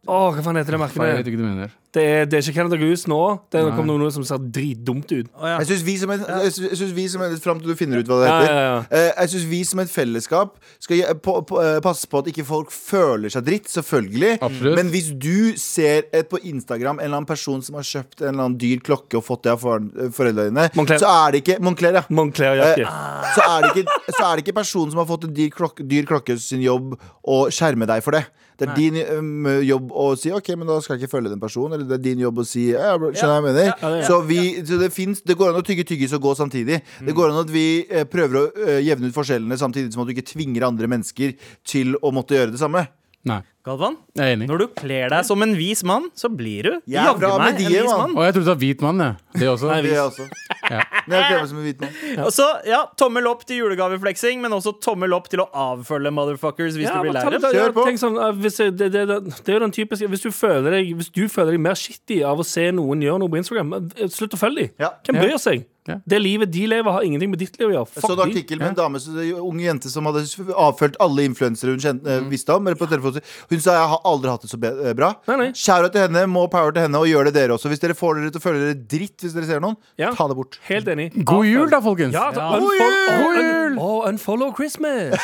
Åh, 0.05 0.27
hva 0.35 0.43
faen 0.43 0.59
heter 0.59 0.75
det 0.75 0.81
merket? 0.81 1.01
Jeg 1.01 1.19
vet 1.21 1.29
ikke 1.31 1.39
hva 1.39 1.47
du 1.47 1.51
mener. 1.53 1.75
Det 1.95 2.03
er, 2.03 2.25
det 2.27 2.35
er 2.37 2.43
ikke 2.43 2.57
Canada 2.57 2.75
Goose 2.81 3.07
nå. 3.07 3.19
Det 3.49 3.61
er- 3.61 3.71
kom 3.77 3.87
noe 3.87 4.09
som 4.11 4.23
ser 4.27 4.37
dritdumt 4.51 5.07
ut. 5.15 5.27
Jeg 5.31 5.67
syns 5.69 5.83
vi 5.87 5.93
som 6.01 6.11
et, 6.11 6.19
jeg 6.27 6.51
synes- 6.51 6.69
jeg 6.69 6.77
synes 6.81 6.93
vi 6.97 7.07
som 7.07 7.21
et 7.23 7.39
Fram 7.45 7.59
til 7.61 7.69
du 7.71 7.75
finner 7.79 7.99
ut 8.03 8.07
hva 8.09 8.17
det 8.19 8.27
Ja, 8.27 8.39
heter. 8.41 8.53
ja, 8.53 8.63
ja. 8.75 8.79
Eh, 8.91 9.11
Jeg 9.21 9.29
syns 9.29 9.45
vi 9.49 9.63
som 9.63 9.79
et 9.79 9.87
fellesskap 9.89 10.57
skal 10.79 10.97
gje- 10.97 11.13
på, 11.21 11.35
på, 11.47 11.61
eh, 11.63 11.79
passe 11.79 12.05
på 12.11 12.19
at 12.19 12.25
ikke 12.33 12.43
folk 12.45 12.69
føler 12.71 13.29
seg 13.31 13.45
dritt, 13.45 13.67
selvfølgelig. 13.71 14.39
Absolutt. 14.41 14.75
Men 14.75 14.89
hvis 14.91 15.11
du 15.17 15.55
ser 15.57 16.03
et 16.11 16.29
på 16.29 16.37
Instagram 16.43 16.99
en 16.99 17.05
eller 17.05 17.17
annen 17.21 17.25
person 17.27 17.61
som 17.61 17.75
har 17.75 17.83
kjøpt 17.83 18.21
en 18.21 18.33
eller 18.33 18.43
annen 18.49 18.57
dyr 18.59 18.79
klokke 18.83 19.15
og 19.15 19.23
fått 19.25 19.43
det 19.43 19.51
av 19.53 19.61
faren- 19.61 19.91
eh, 19.97 20.09
foreldrene 20.09 20.51
dine, 20.51 20.69
Moncler. 20.75 20.99
så 20.99 21.07
er 21.27 21.31
det 21.31 21.43
ikke 21.45 21.59
Moncler, 21.61 21.93
ja. 21.93 22.01
Moncler-jakke. 22.09 22.81
Eh, 22.81 23.33
så, 23.35 23.41
er 23.47 23.61
det 23.61 23.71
ikke, 23.85 23.87
så 24.19 24.23
er 24.25 24.35
det 24.35 24.43
ikke 24.45 24.55
personen 24.59 24.91
som 24.91 24.99
har 24.99 25.05
fått 25.07 25.23
en 25.23 25.33
dyr 25.33 25.49
klokke, 25.49 25.87
dyr 25.87 26.03
klokke 26.05 26.37
sin 26.39 26.61
jobb 26.61 26.97
å 27.25 27.45
skjerme 27.47 27.87
deg 27.87 28.03
for 28.03 28.11
det. 28.11 28.25
Det 28.57 28.69
er 28.69 28.75
din 28.75 28.95
um, 29.17 29.45
jobb 29.67 29.89
å 29.91 30.17
si 30.17 30.31
OK, 30.31 30.47
men 30.55 30.65
da 30.65 30.79
skal 30.79 30.95
jeg 30.97 31.03
ikke 31.09 31.17
følge 31.17 31.29
den 31.29 31.41
personen. 31.41 31.73
Eller 31.73 31.84
Det 31.89 31.97
er 31.97 32.03
din 32.03 32.23
jobb 32.25 32.43
å 32.43 32.47
si 32.47 32.67
ja, 32.71 32.93
bro, 32.99 33.11
Skjønner 33.15 33.31
du 33.31 33.31
hva 33.31 33.39
jeg 33.39 33.47
mener? 33.47 33.69
Ja, 33.69 33.75
ja, 33.81 34.01
ja. 34.01 34.09
Så, 34.09 34.19
vi, 34.27 34.39
så 34.67 34.79
det, 34.81 34.91
finnes, 34.95 35.23
det 35.25 35.37
går 35.39 35.53
an 35.53 35.61
å 35.61 35.65
tygge 35.65 35.87
tyggis 35.87 36.15
og 36.17 36.23
gå 36.25 36.35
samtidig. 36.37 36.81
Mm. 36.99 37.09
Det 37.09 37.17
går 37.17 37.33
an 37.33 37.41
at 37.43 37.51
vi 37.53 37.65
eh, 37.85 38.07
prøver 38.09 38.41
å 38.41 38.45
eh, 38.67 38.79
jevne 38.85 39.09
ut 39.09 39.17
forskjellene, 39.17 39.59
samtidig 39.61 39.93
som 39.93 40.03
at 40.03 40.09
du 40.09 40.15
ikke 40.15 40.27
tvinger 40.33 40.67
andre 40.67 40.89
mennesker 40.91 41.35
til 41.67 41.97
å 42.01 42.13
måtte 42.15 42.37
gjøre 42.37 42.55
det 42.55 42.61
samme. 42.61 42.87
Nei. 43.25 43.41
Galvan, 43.65 43.95
Jeg 44.15 44.25
er 44.29 44.35
enig. 44.35 44.47
når 44.47 44.59
du 44.61 44.67
kler 44.77 45.09
deg 45.09 45.25
som 45.25 45.41
en 45.41 45.55
vis 45.57 45.83
mann, 45.83 46.09
så 46.15 46.29
blir 46.29 46.63
du 46.67 46.71
Jeg 46.85 46.99
er 47.01 47.07
jaggu 47.09 47.19
bra 47.19 47.37
meg 47.39 47.39
med 47.39 47.55
en 47.55 47.57
de, 47.57 47.69
vis 47.73 47.89
mann. 47.89 47.97
mann. 47.99 48.17
Og 48.17 48.23
jeg 48.27 48.33
trodde 48.35 48.45
det 48.45 48.53
var 48.53 48.61
hvit 48.61 48.81
mann, 48.85 48.99
jeg. 48.99 49.15
Det 49.41 49.47
også. 49.49 49.67
Nei, 49.71 49.81
Det 49.81 49.89
er 49.91 49.95
jeg 49.95 50.05
også. 50.11 50.27
Ja. 50.65 50.81
Men 51.07 51.15
jeg 51.19 51.25
kler 51.29 51.39
meg 51.41 51.49
som 51.49 51.57
en 51.57 51.65
hvit 51.65 51.81
mann. 51.81 51.95
Og 52.25 52.31
så, 52.33 52.45
ja, 52.65 52.79
tommel 52.97 53.27
opp 53.27 53.43
til 53.45 53.57
julegavefleksing, 53.63 54.39
men 54.41 54.51
også 54.53 54.75
tommel 54.81 55.13
opp 55.17 55.27
til 55.29 55.39
å 55.43 55.49
avfølge 55.51 56.13
motherfuckers 56.13 56.77
hvis 56.77 56.85
Ja, 56.87 56.93
du 56.93 57.01
blir 57.09 57.13
men 57.13 57.17
lei 57.19 57.23
ta- 57.25 57.29
dem. 57.35 57.41
ta- 57.41 57.53
Kjør 57.57 57.73
på. 57.73 57.85
tenk 57.89 57.99
sånn, 58.01 58.17
eh, 58.21 58.31
hvis 58.45 58.57
jeg, 58.61 58.77
det, 58.77 58.91
det, 58.93 59.07
det, 59.07 59.19
det 59.45 59.49
er 59.49 59.59
jo 59.59 59.65
den 59.65 59.71
typiske 59.71 60.07
Hvis 60.09 60.21
du 60.21 60.31
føler 60.31 60.69
deg 60.71 60.95
Hvis 60.97 61.09
du 61.13 61.27
føler 61.27 61.51
deg 61.57 61.59
mer 61.61 61.73
shitty 61.75 62.21
av 62.23 62.37
å 62.37 62.45
se 62.45 62.69
noen 62.71 63.01
gjøre 63.01 63.19
noe 63.19 63.29
på 63.29 63.37
Instagram, 63.41 63.73
eh, 63.97 64.07
slutt 64.13 64.33
å 64.33 64.41
følge 64.41 64.55
dem. 64.67 64.69
Ja. 64.79 64.89
Hvem 65.05 65.21
bryr 65.21 65.37
seg? 65.41 65.65
Ja. 65.85 65.99
Det 66.01 66.17
livet 66.17 66.49
de 66.49 66.65
lever, 66.65 66.89
har 66.91 67.03
ingenting 67.05 67.29
med 67.29 67.37
ditt 67.37 67.59
liv 67.59 67.67
å 67.69 67.71
gjøre. 67.75 67.85
Jeg 67.93 68.01
så 68.01 68.07
Fuck 68.09 68.17
en 68.17 68.17
de. 68.17 68.33
artikkel 68.33 68.57
med 68.57 68.69
en 68.69 68.73
dame, 68.73 68.99
som- 68.99 69.19
en 69.21 69.33
ung 69.37 69.59
jente 69.61 69.85
som 69.93 70.03
hadde 70.09 70.23
avfølt 70.57 70.95
alle 70.99 71.21
influensere 71.29 71.69
hun 71.69 71.77
kjente, 71.77 72.07
eh, 72.09 72.21
visste 72.25 72.49
om. 72.55 72.65
Eller 72.65 72.75
på 72.75 72.87
telefonen 72.89 73.13
sin. 73.21 73.21
Hun 73.55 73.61
sa 73.63 73.75
jeg 73.77 73.87
har 73.93 74.01
aldri 74.09 74.31
hatt 74.33 74.43
det 74.43 74.49
så 74.51 74.57
eh, 74.59 74.93
bra. 74.97 75.13
Nei, 75.31 75.51
til 75.55 76.01
henne, 76.01 76.25
må 76.27 76.45
power 76.51 76.75
til 76.75 76.83
henne, 76.83 76.99
og 76.99 77.07
gjør 77.07 77.29
det 77.29 77.35
dere 77.37 77.55
også. 77.55 77.71
Hvis 77.71 77.79
dere 77.79 77.95
får 77.95 78.19
dere 78.19 78.33
til 78.35 78.41
å 78.41 78.43
føle 78.43 78.63
dere 78.65 78.79
dritt 78.95 79.23
hvis 79.23 79.35
dere 79.35 79.47
ser 79.47 79.63
noen, 79.63 79.77
Ja. 80.01 80.11
ta 80.17 80.27
det 80.27 80.35
bort. 80.35 80.59
Helt 80.67 80.89
enig. 80.91 81.11
God 81.23 81.45
jul, 81.47 81.69
da, 81.71 81.79
folkens. 81.79 82.13
Ja, 82.13 82.31
Ja. 82.35 82.49
God 82.59 82.67
oh, 82.67 83.39
jul! 83.39 83.71
un, 83.71 83.79
oh, 83.79 84.03
unfollow 84.09 84.51
Christmas. 84.55 85.15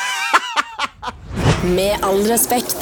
Med 1.76 2.00
all 2.02 2.24
respekt. 2.26 2.80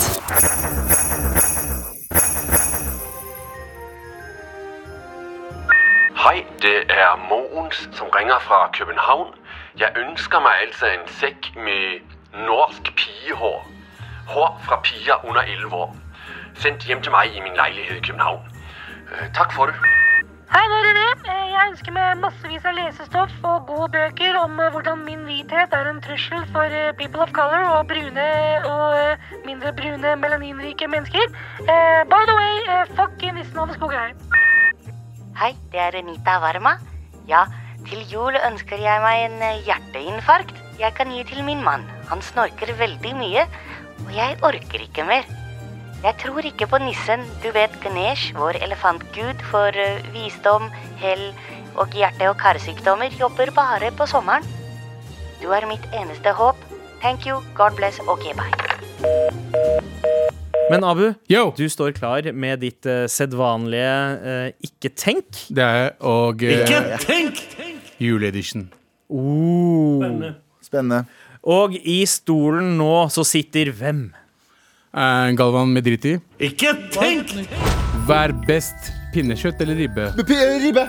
Hei, 6.20 6.46
det 6.62 6.86
er 6.92 7.18
Moens 7.26 7.88
som 7.98 8.06
ringer 8.14 8.38
fra 8.46 8.70
København. 8.78 9.34
Jeg 9.78 9.90
ønsker 9.96 10.40
meg 10.40 10.52
altså 10.66 10.86
en 10.86 11.06
sekk 11.18 11.50
med 11.56 12.00
norsk 12.46 12.92
pigehår. 12.96 13.79
Hår 14.26 14.58
fra 14.66 14.76
piger 14.84 15.24
under 15.24 15.42
11 15.42 15.72
år. 15.74 15.96
Sendt 16.54 16.84
hjem 16.84 17.02
til 17.02 17.12
meg 17.12 17.32
i 17.36 17.40
min 17.40 17.56
leilighet 17.56 17.96
i 17.96 18.06
København. 18.06 18.42
Øh, 19.12 19.32
Takk 19.34 19.52
for 19.52 19.66
det. 19.66 19.74
Hei, 20.50 20.62
det 20.70 20.78
er 20.78 20.86
René. 20.88 21.08
Eh, 21.30 21.50
Jeg 21.52 21.68
ønsker 21.70 21.92
meg 21.94 22.18
massevis 22.18 22.64
av 22.66 22.74
lesestoff 22.74 23.32
og 23.46 23.66
gode 23.68 23.88
bøker 23.94 24.38
om 24.40 24.58
eh, 24.60 24.70
hvordan 24.74 25.04
min 25.06 25.22
hvithet 25.28 25.72
er 25.78 25.90
en 25.90 26.00
trussel 26.02 26.42
for 26.52 26.74
people 26.98 27.22
of 27.22 27.30
color 27.36 27.64
og 27.76 27.86
brune 27.86 28.26
og 28.66 29.18
mindre 29.46 29.72
brune 29.72 30.16
melaninrike 30.24 30.88
mennesker. 30.88 31.26
Eh, 31.60 32.02
By 32.10 32.22
the 32.30 32.36
way, 32.40 32.84
fuck 32.96 33.22
nissen 33.34 33.58
over 33.58 33.72
skogreier. 33.78 34.14
Hei, 35.40 35.54
det 35.72 35.80
er 35.80 35.96
Anita 36.02 36.38
Varma. 36.42 36.74
Ja, 37.28 37.44
til 37.88 38.02
jul 38.12 38.34
ønsker 38.50 38.76
jeg 38.82 39.00
meg 39.06 39.24
en 39.28 39.38
hjerteinfarkt 39.64 40.58
jeg 40.80 40.94
kan 40.96 41.10
gi 41.12 41.22
til 41.28 41.44
min 41.44 41.62
mann. 41.64 41.84
Han 42.10 42.22
snorker 42.24 42.72
veldig 42.78 43.12
mye, 43.16 43.42
og 44.06 44.12
jeg 44.16 44.38
orker 44.42 44.84
ikke 44.86 45.04
mer. 45.08 45.28
Jeg 46.00 46.16
tror 46.22 46.46
ikke 46.48 46.66
på 46.70 46.78
nissen, 46.80 47.26
du 47.42 47.50
vet 47.52 47.74
Ganesh, 47.82 48.32
vår 48.36 48.56
elefantgud 48.64 49.42
for 49.50 49.76
eh, 49.76 50.00
visdom, 50.14 50.70
hell 51.02 51.26
og 51.76 51.92
hjerte- 51.92 52.30
og 52.30 52.38
karsykdommer, 52.40 53.12
jobber 53.20 53.52
bare 53.56 53.92
på 53.92 54.08
sommeren. 54.08 54.46
Du 55.42 55.50
er 55.52 55.68
mitt 55.68 55.84
eneste 55.92 56.32
håp. 56.36 56.56
Thank 57.02 57.28
you, 57.28 57.40
God 57.56 57.76
bless, 57.76 58.00
ok, 58.08 58.32
bye. 58.36 58.70
Men 60.70 60.84
Abu, 60.84 61.12
Yo! 61.28 61.50
du 61.56 61.68
står 61.68 61.92
klar 61.96 62.26
med 62.32 62.60
ditt 62.62 62.86
uh, 62.86 63.04
sedvanlige 63.10 63.94
uh, 64.22 64.50
ikke 64.62 64.92
tenk. 64.94 65.40
Det 65.50 65.64
er 65.64 65.88
og 66.00 66.44
uh, 66.46 66.60
Juleedition. 68.00 68.68
Spennende. 70.62 71.04
Og 71.48 71.76
i 71.78 72.00
stolen 72.08 72.74
nå 72.78 72.90
så 73.12 73.24
sitter 73.24 73.70
hvem? 73.72 74.08
Eh, 74.92 75.30
Galvan 75.38 75.70
med 75.72 75.84
dritt 75.86 76.04
i. 76.10 76.16
Ikke 76.50 76.74
tenk! 76.92 77.32
Vær 78.08 78.32
best 78.46 78.90
pinnekjøtt 79.14 79.60
eller 79.64 79.78
ribbe? 79.78 80.08
P- 80.26 80.40
Ribbe! 80.64 80.84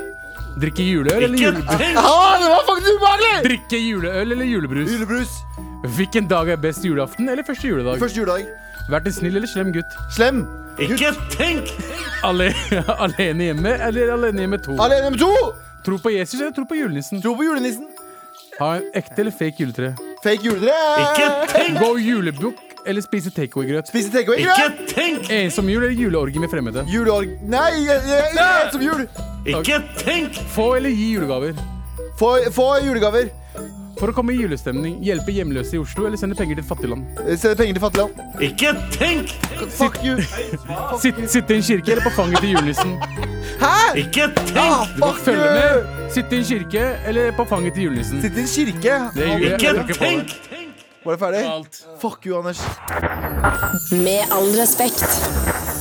Drikke 0.60 0.84
juleøl 0.84 1.24
eller 1.30 1.40
julebrus? 1.40 1.78
Ah, 2.02 2.34
det 2.42 2.50
var 2.52 2.66
faktisk 2.68 2.98
ubehagelig! 2.98 3.36
Drikke 3.46 3.80
juleøl 3.80 4.34
eller 4.36 4.50
julebrus? 4.50 4.90
Julebrus. 4.92 5.38
Hvilken 5.96 6.28
dag 6.30 6.50
er 6.54 6.60
best, 6.62 6.84
julaften 6.86 7.30
eller 7.32 7.46
første 7.48 7.70
juledag? 7.72 8.02
Første 8.02 8.20
juledag. 8.20 8.50
Vært 8.92 9.08
en 9.08 9.16
snill 9.16 9.38
eller 9.40 9.48
slem 9.50 9.72
gutt? 9.74 9.96
Slem. 10.18 10.42
Ikke 10.82 11.14
tenk! 11.38 11.72
Ale 12.28 12.50
alene 13.06 13.48
hjemme 13.52 13.72
eller 13.88 14.12
alene 14.18 14.44
hjemme 14.44 14.60
to? 14.66 14.76
Alene 14.84 15.08
hjemme 15.08 15.22
to. 15.22 15.32
Tro 15.88 15.98
på 16.04 16.12
Jesus 16.14 16.40
eller 16.42 16.52
tro 16.58 16.68
på 16.70 16.78
julenissen? 16.78 17.22
Tro 17.24 17.34
på 17.40 17.48
julenissen. 17.48 17.88
Ha 18.60 18.74
en 18.82 18.90
ekte 19.00 19.24
eller 19.24 19.34
fake 19.34 19.64
juletre? 19.64 19.94
Fake 20.24 20.46
juletre. 20.46 21.80
Gå 21.80 21.98
julebukk 21.98 22.60
eller 22.86 23.02
spise 23.02 23.30
takeaway-grøt? 23.34 23.88
Spise 23.90 24.12
takeaway-grøt! 24.14 24.58
Ikke 24.58 24.94
tenk! 24.94 25.30
Ensom 25.34 25.70
jul 25.70 25.84
eller 25.84 25.98
juleorgie 25.98 26.42
med 26.42 26.50
fremmede? 26.50 26.86
Juleorg... 26.90 27.28
Nei, 27.50 27.70
jeg, 27.88 28.02
jeg, 28.10 28.32
jeg, 28.38 28.70
som 28.72 28.82
jul. 28.86 29.04
Ikke 29.46 29.82
tenk! 29.98 30.38
Få 30.54 30.76
eller 30.78 30.94
gi 30.94 31.12
julegaver? 31.16 31.58
Få, 32.20 32.36
få 32.54 32.68
julegaver. 32.86 33.30
For 34.02 34.10
å 34.10 34.14
komme 34.18 34.34
i 34.34 34.40
julestemning, 34.42 34.96
hjelpe 35.06 35.30
hjemløse 35.36 35.76
i 35.78 35.80
Oslo 35.82 36.08
eller 36.08 36.18
sende 36.18 36.34
penger 36.38 36.58
til 36.58 36.64
et 36.64 36.70
fattigland? 36.72 37.04
Send 37.38 37.60
penger 37.60 37.76
til 37.78 37.84
fattigland. 37.84 38.22
Ikke 38.48 38.72
tenk! 38.96 39.34
Fuck 39.78 40.00
you. 40.02 40.16
Sitt, 41.04 41.20
sitte 41.30 41.54
i 41.54 41.60
en 41.60 41.66
kirke 41.68 41.94
eller 41.94 42.08
på 42.08 42.14
fanget 42.16 42.42
til 42.42 42.56
julenissen? 42.56 42.96
Hæ? 43.62 43.74
Ikke 44.02 44.26
tenk! 44.40 44.58
Ah, 44.58 44.88
Du 44.96 45.04
må 45.04 45.12
følge 45.22 45.52
med. 45.54 45.92
Sitte 46.16 46.34
i 46.34 46.42
en 46.42 46.48
kirke 46.50 46.86
eller 47.12 47.30
på 47.38 47.46
fanget 47.52 47.78
til 47.78 47.86
julenissen? 47.92 48.24
Sitte 48.26 48.42
i 48.42 48.48
en 48.48 48.50
kirke. 48.56 48.96
Det 49.20 49.28
jul, 49.30 49.46
jeg, 49.46 49.52
jeg 49.52 49.76
tror 49.76 49.84
ikke 49.86 50.00
tenk! 50.02 50.34
Var 51.06 51.16
det 51.18 51.22
ferdig? 51.22 51.44
Alt. 51.52 51.78
Fuck 52.02 52.26
you, 52.26 52.38
Anders. 52.42 52.64
Med 54.02 54.34
all 54.34 54.50
respekt. 54.58 55.06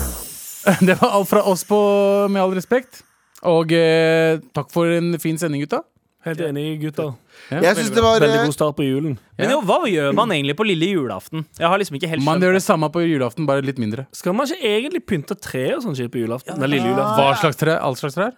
Det 0.90 0.98
var 1.00 1.16
alt 1.16 1.28
fra 1.32 1.40
oss 1.48 1.64
på 1.64 1.80
Med 2.28 2.42
all 2.42 2.52
respekt. 2.56 3.00
Og 3.48 3.72
eh, 3.72 4.36
takk 4.52 4.68
for 4.76 4.92
en 4.92 5.14
fin 5.20 5.40
sending, 5.40 5.64
gutta. 5.64 5.80
Helt 6.28 6.40
enig, 6.44 6.74
gutter. 6.82 7.14
Ja, 7.50 7.60
Jeg 7.64 7.76
syns 7.80 7.90
det 7.94 8.02
var 8.04 8.20
Veldig 8.20 8.40
eh, 8.40 8.44
god 8.46 8.56
start 8.56 8.76
på 8.78 8.84
julen. 8.86 9.16
Men 9.40 9.50
jo, 9.54 9.60
hva 9.66 9.78
gjør 9.90 10.12
man 10.14 10.30
egentlig 10.36 10.56
på 10.58 10.66
lille 10.68 10.90
julaften? 10.92 11.46
Jeg 11.58 11.66
har 11.72 11.78
liksom 11.82 11.96
ikke 11.98 12.10
helt 12.12 12.22
Man 12.22 12.36
skjønt 12.38 12.46
gjør 12.48 12.58
det 12.58 12.62
samme 12.66 12.90
på 12.94 13.02
julaften, 13.06 13.46
bare 13.48 13.64
litt 13.66 13.80
mindre. 13.82 14.06
Skal 14.12 14.36
man 14.36 14.46
ikke 14.46 14.74
egentlig 14.74 15.02
pynte 15.06 15.38
tre 15.40 15.64
og 15.76 15.82
sånn 15.86 15.96
shit 15.98 16.12
på 16.12 16.22
julaften? 16.22 16.58
Nei, 16.60 16.70
lille 16.76 16.92
julaften. 16.92 17.18
Hva 17.18 17.34
slags 17.40 17.56
tre? 17.60 17.78
All 17.80 17.96
slags 17.98 18.18
trær? 18.18 18.36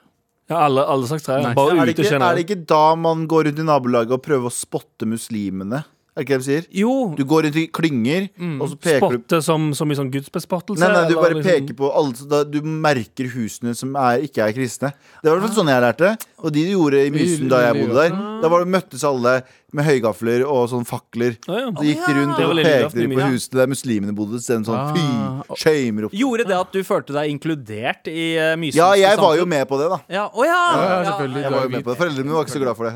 Ja, 0.50 0.64
alle, 0.66 0.84
alle 0.84 1.06
slags 1.08 1.24
trær. 1.24 1.44
Bare 1.54 1.76
er, 1.78 1.86
det 1.86 1.94
ute 1.94 2.02
ikke, 2.02 2.06
er 2.06 2.12
det 2.12 2.12
generelt. 2.12 2.44
ikke 2.44 2.60
da 2.74 2.84
man 2.98 3.26
går 3.30 3.48
rundt 3.50 3.60
i 3.62 3.66
nabolaget 3.66 4.16
og 4.18 4.22
prøver 4.24 4.50
å 4.50 4.54
spotte 4.54 5.08
muslimene? 5.08 5.84
Er 6.12 6.20
det 6.20 6.26
ikke 6.26 6.36
det 6.36 6.42
de 6.42 6.44
sier? 6.44 6.64
Jo, 6.76 6.90
Du 7.16 7.22
går 7.24 7.46
rundt 7.46 7.56
i 7.56 7.62
klynger, 7.72 8.26
og 8.60 8.66
så 8.68 8.76
peker 8.76 9.14
du 9.14 9.14
spotte 9.16 9.38
som, 9.46 9.70
som 9.72 9.88
i 9.88 9.96
sånn 9.96 10.10
gudsbespottelse. 10.12 10.82
Nei, 10.82 10.90
nei, 10.92 11.06
du 11.08 11.14
eller 11.14 11.22
bare 11.22 11.36
liksom- 11.38 11.62
peker 11.62 11.78
på 11.78 11.88
alle, 11.96 12.12
så 12.18 12.28
da, 12.28 12.42
Du 12.44 12.58
merker 12.60 13.30
husene 13.32 13.72
som 13.74 13.96
er, 13.96 14.20
ikke 14.28 14.44
er 14.44 14.52
kristne. 14.52 14.90
Det 15.22 15.30
var 15.30 15.38
i 15.38 15.40
hvert 15.40 15.48
fall 15.48 15.64
sånn 15.64 15.72
jeg 15.72 15.80
lærte. 15.86 16.10
Og 16.42 16.52
de 16.54 16.66
gjorde 16.72 17.06
i 17.06 17.10
Mysen 17.14 17.50
da 17.50 17.62
jeg 17.68 17.80
bodde 17.82 17.98
der. 18.02 18.14
Da 18.42 18.50
var 18.50 18.64
det, 18.64 18.72
møttes 18.74 19.04
alle 19.06 19.34
med 19.72 19.86
høygafler 19.86 20.42
og 20.44 20.66
sånn 20.68 20.84
fakler. 20.84 21.36
Ja, 21.48 21.60
ja. 21.62 21.68
Så 21.72 21.84
gikk 21.86 22.02
de 22.04 22.14
rundt 22.18 22.40
og 22.44 22.58
pekte 22.58 23.06
på 23.08 23.28
husene 23.30 23.60
der 23.62 23.70
muslimene 23.72 24.14
bodde. 24.16 24.40
Så 24.42 24.58
sånn 24.60 24.76
Ah. 24.82 24.90
fy, 24.92 25.54
skjøymer 25.62 26.08
opp. 26.08 26.16
Gjorde 26.16 26.46
det 26.48 26.56
at 26.58 26.72
du 26.74 26.80
følte 26.84 27.14
deg 27.16 27.30
inkludert 27.32 28.10
i 28.10 28.26
uh, 28.36 28.52
Mysen? 28.60 28.76
Ja, 28.80 28.90
jeg 28.98 29.16
var 29.20 29.36
jo 29.38 29.46
med 29.48 29.64
på 29.70 29.78
det, 29.80 29.88
da. 29.92 29.98
Ja, 30.12 30.26
oh, 30.32 30.44
ja! 30.44 30.58
Ja, 30.72 30.82
ja, 30.82 30.98
selvfølgelig. 31.08 31.42
Jeg 31.42 31.52
var 31.54 31.62
jo 31.62 31.72
med 31.72 31.84
på 31.86 31.92
det 31.92 31.98
Foreldrene 32.02 32.26
mine 32.26 32.36
var 32.36 32.44
ikke 32.46 32.56
så 32.56 32.62
glad 32.62 32.76
for 32.76 32.84
det. 32.88 32.92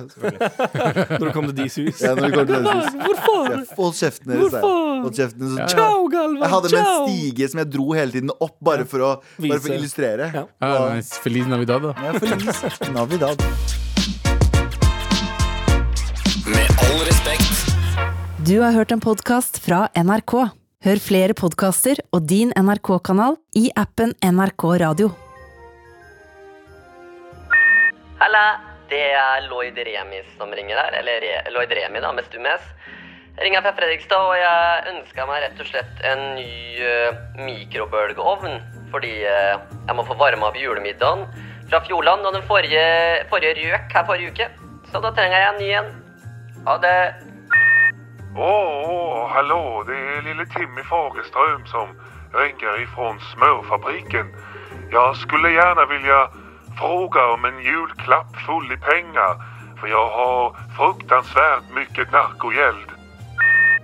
Når 1.21 1.25
du 1.25 1.33
kom 1.33 1.49
til 1.49 1.57
deres 1.63 1.77
hus. 1.81 2.03
Ja, 2.03 2.13
når 2.17 2.27
du 2.27 2.37
kom 2.37 2.47
til 2.47 2.55
deres 2.57 2.71
hus. 2.75 2.87
Hvorfor? 3.07 3.77
hold 3.77 3.95
kjeften 3.97 4.33
deres. 4.33 4.57
Hold 4.61 5.15
kjeften 5.17 5.57
deres. 5.57 5.73
Ciao, 5.73 6.09
Galvan! 6.13 6.43
Jeg 6.43 6.53
hadde 6.57 6.73
med 6.73 6.81
en 6.83 7.09
stige 7.09 7.49
som 7.53 7.59
jeg 7.63 7.69
dro 7.73 7.87
hele 7.97 8.11
tiden 8.17 8.31
opp, 8.37 8.57
bare 8.65 8.85
for 8.89 8.99
å, 9.07 9.11
bare 9.41 9.61
for 9.63 9.73
å 9.73 9.79
illustrere. 9.79 10.31
Ja. 10.35 10.45
Ja, 10.61 10.75
nice. 10.97 11.21
Feliz 11.25 11.47
Navidad, 11.51 11.81
da. 11.89 11.93
Ja, 12.05 12.11
feliz 12.21 12.91
Navidad. 12.93 13.36
Med 16.47 16.69
all 16.87 17.01
respekt. 17.09 17.53
Du 18.47 18.61
har 18.61 18.73
hørt 18.73 18.93
en 18.95 19.03
podkast 19.03 19.61
fra 19.65 19.89
NRK. 19.97 20.35
Hør 20.87 21.01
flere 21.03 21.35
podkaster 21.35 21.99
og 22.15 22.29
din 22.31 22.53
NRK-kanal 22.55 23.39
i 23.59 23.71
appen 23.75 24.13
NRK 24.23 24.65
Radio. 24.85 25.11
Halla, 28.21 28.45
det 28.89 29.03
er 29.13 29.49
Lloyd 29.51 29.77
Remi 29.89 30.23
som 30.37 30.53
ringer 30.55 30.79
her. 30.79 30.95
Eller 31.01 31.21
Re 31.25 31.33
Lloyd 31.53 31.73
Remi, 31.75 32.01
da, 32.05 32.13
med 32.17 32.29
stum 32.29 32.47
S. 32.49 32.65
Jeg 33.37 33.51
ringer 33.51 33.61
fra 33.67 33.75
Fredrikstad, 33.77 34.23
og 34.31 34.37
jeg 34.39 34.95
ønska 34.95 35.27
meg 35.29 35.43
rett 35.45 35.59
og 35.61 35.67
slett 35.69 36.07
en 36.09 36.23
ny 36.39 36.53
uh, 36.81 37.19
mikrobølgeovn. 37.45 38.57
Fordi 38.95 39.13
uh, 39.27 39.59
jeg 39.89 39.99
må 39.99 40.07
få 40.09 40.17
varma 40.17 40.49
opp 40.49 40.57
julemiddagen 40.57 41.27
fra 41.71 41.81
Fjordland, 41.87 42.21
og 42.27 42.35
den 42.35 42.43
forrige, 42.51 42.87
forrige 43.29 43.55
røk 43.73 43.93
her 43.95 44.07
forrige 44.07 44.31
uke. 44.31 44.47
Så 44.91 45.01
da 45.01 45.11
trenger 45.11 45.39
jeg 45.39 45.51
en 45.53 45.63
ny 45.63 45.69
en. 45.79 45.89
Ha 46.67 46.75
det. 46.87 46.99
Åh, 48.37 49.31
hallo. 49.35 49.83
det 49.89 49.97
er 49.97 50.27
lille 50.29 50.47
Timmy 50.55 50.85
Fagerstrøm 50.91 51.67
som 51.67 51.89
ringer 52.35 52.75
ifrån 52.85 53.21
smørfabrikken. 53.33 54.27
Jeg 54.93 55.11
skulle 55.15 55.49
gjerne 55.49 55.89
vilja 55.95 56.21
fråga 56.79 57.21
om 57.21 57.45
en 57.45 57.59
julklapp 57.69 58.37
full 58.47 58.73
i 58.73 58.77
penger, 58.77 59.31
for 59.79 59.87
jeg 59.87 60.07
har 60.19 60.43
fruktansvært 60.77 61.65
mye 61.77 62.05
narkogäld. 62.13 62.96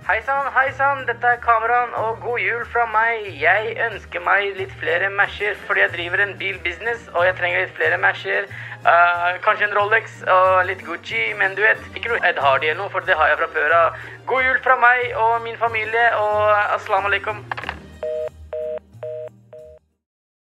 Hei 0.03 0.21
sann, 0.21 0.49
hei 0.51 0.71
sann, 0.75 1.05
dette 1.07 1.27
er 1.31 1.37
Kameraen, 1.39 1.93
og 1.95 2.17
god 2.19 2.39
jul 2.43 2.65
fra 2.67 2.81
meg. 2.91 3.29
Jeg 3.39 3.69
ønsker 3.85 4.19
meg 4.25 4.57
litt 4.57 4.73
flere 4.81 5.07
Masher, 5.09 5.55
fordi 5.63 5.79
jeg 5.79 5.93
driver 5.93 6.23
en 6.25 6.33
bilbusiness, 6.41 7.05
og 7.13 7.23
jeg 7.23 7.37
trenger 7.37 7.61
litt 7.61 7.77
flere 7.77 7.99
Masher. 8.03 8.49
Uh, 8.83 9.39
kanskje 9.45 9.69
en 9.69 9.77
Rolex 9.77 10.17
og 10.27 10.65
litt 10.67 10.83
Gucci, 10.83 11.21
men 11.39 11.55
du 11.55 11.63
vet, 11.63 11.79
ikke 11.95 12.11
noe 12.11 12.19
Ed 12.27 12.41
Hardy 12.43 12.67
eller 12.73 12.81
noe, 12.81 12.91
for 12.91 13.07
det 13.07 13.15
har 13.15 13.31
jeg 13.31 13.39
fra 13.45 13.49
før 13.55 13.77
av. 13.77 14.01
God 14.33 14.49
jul 14.49 14.59
fra 14.67 14.75
meg 14.83 15.15
og 15.23 15.37
min 15.47 15.55
familie, 15.63 16.09
og 16.19 16.51
aslam 16.75 17.07
alaikum. 17.07 17.39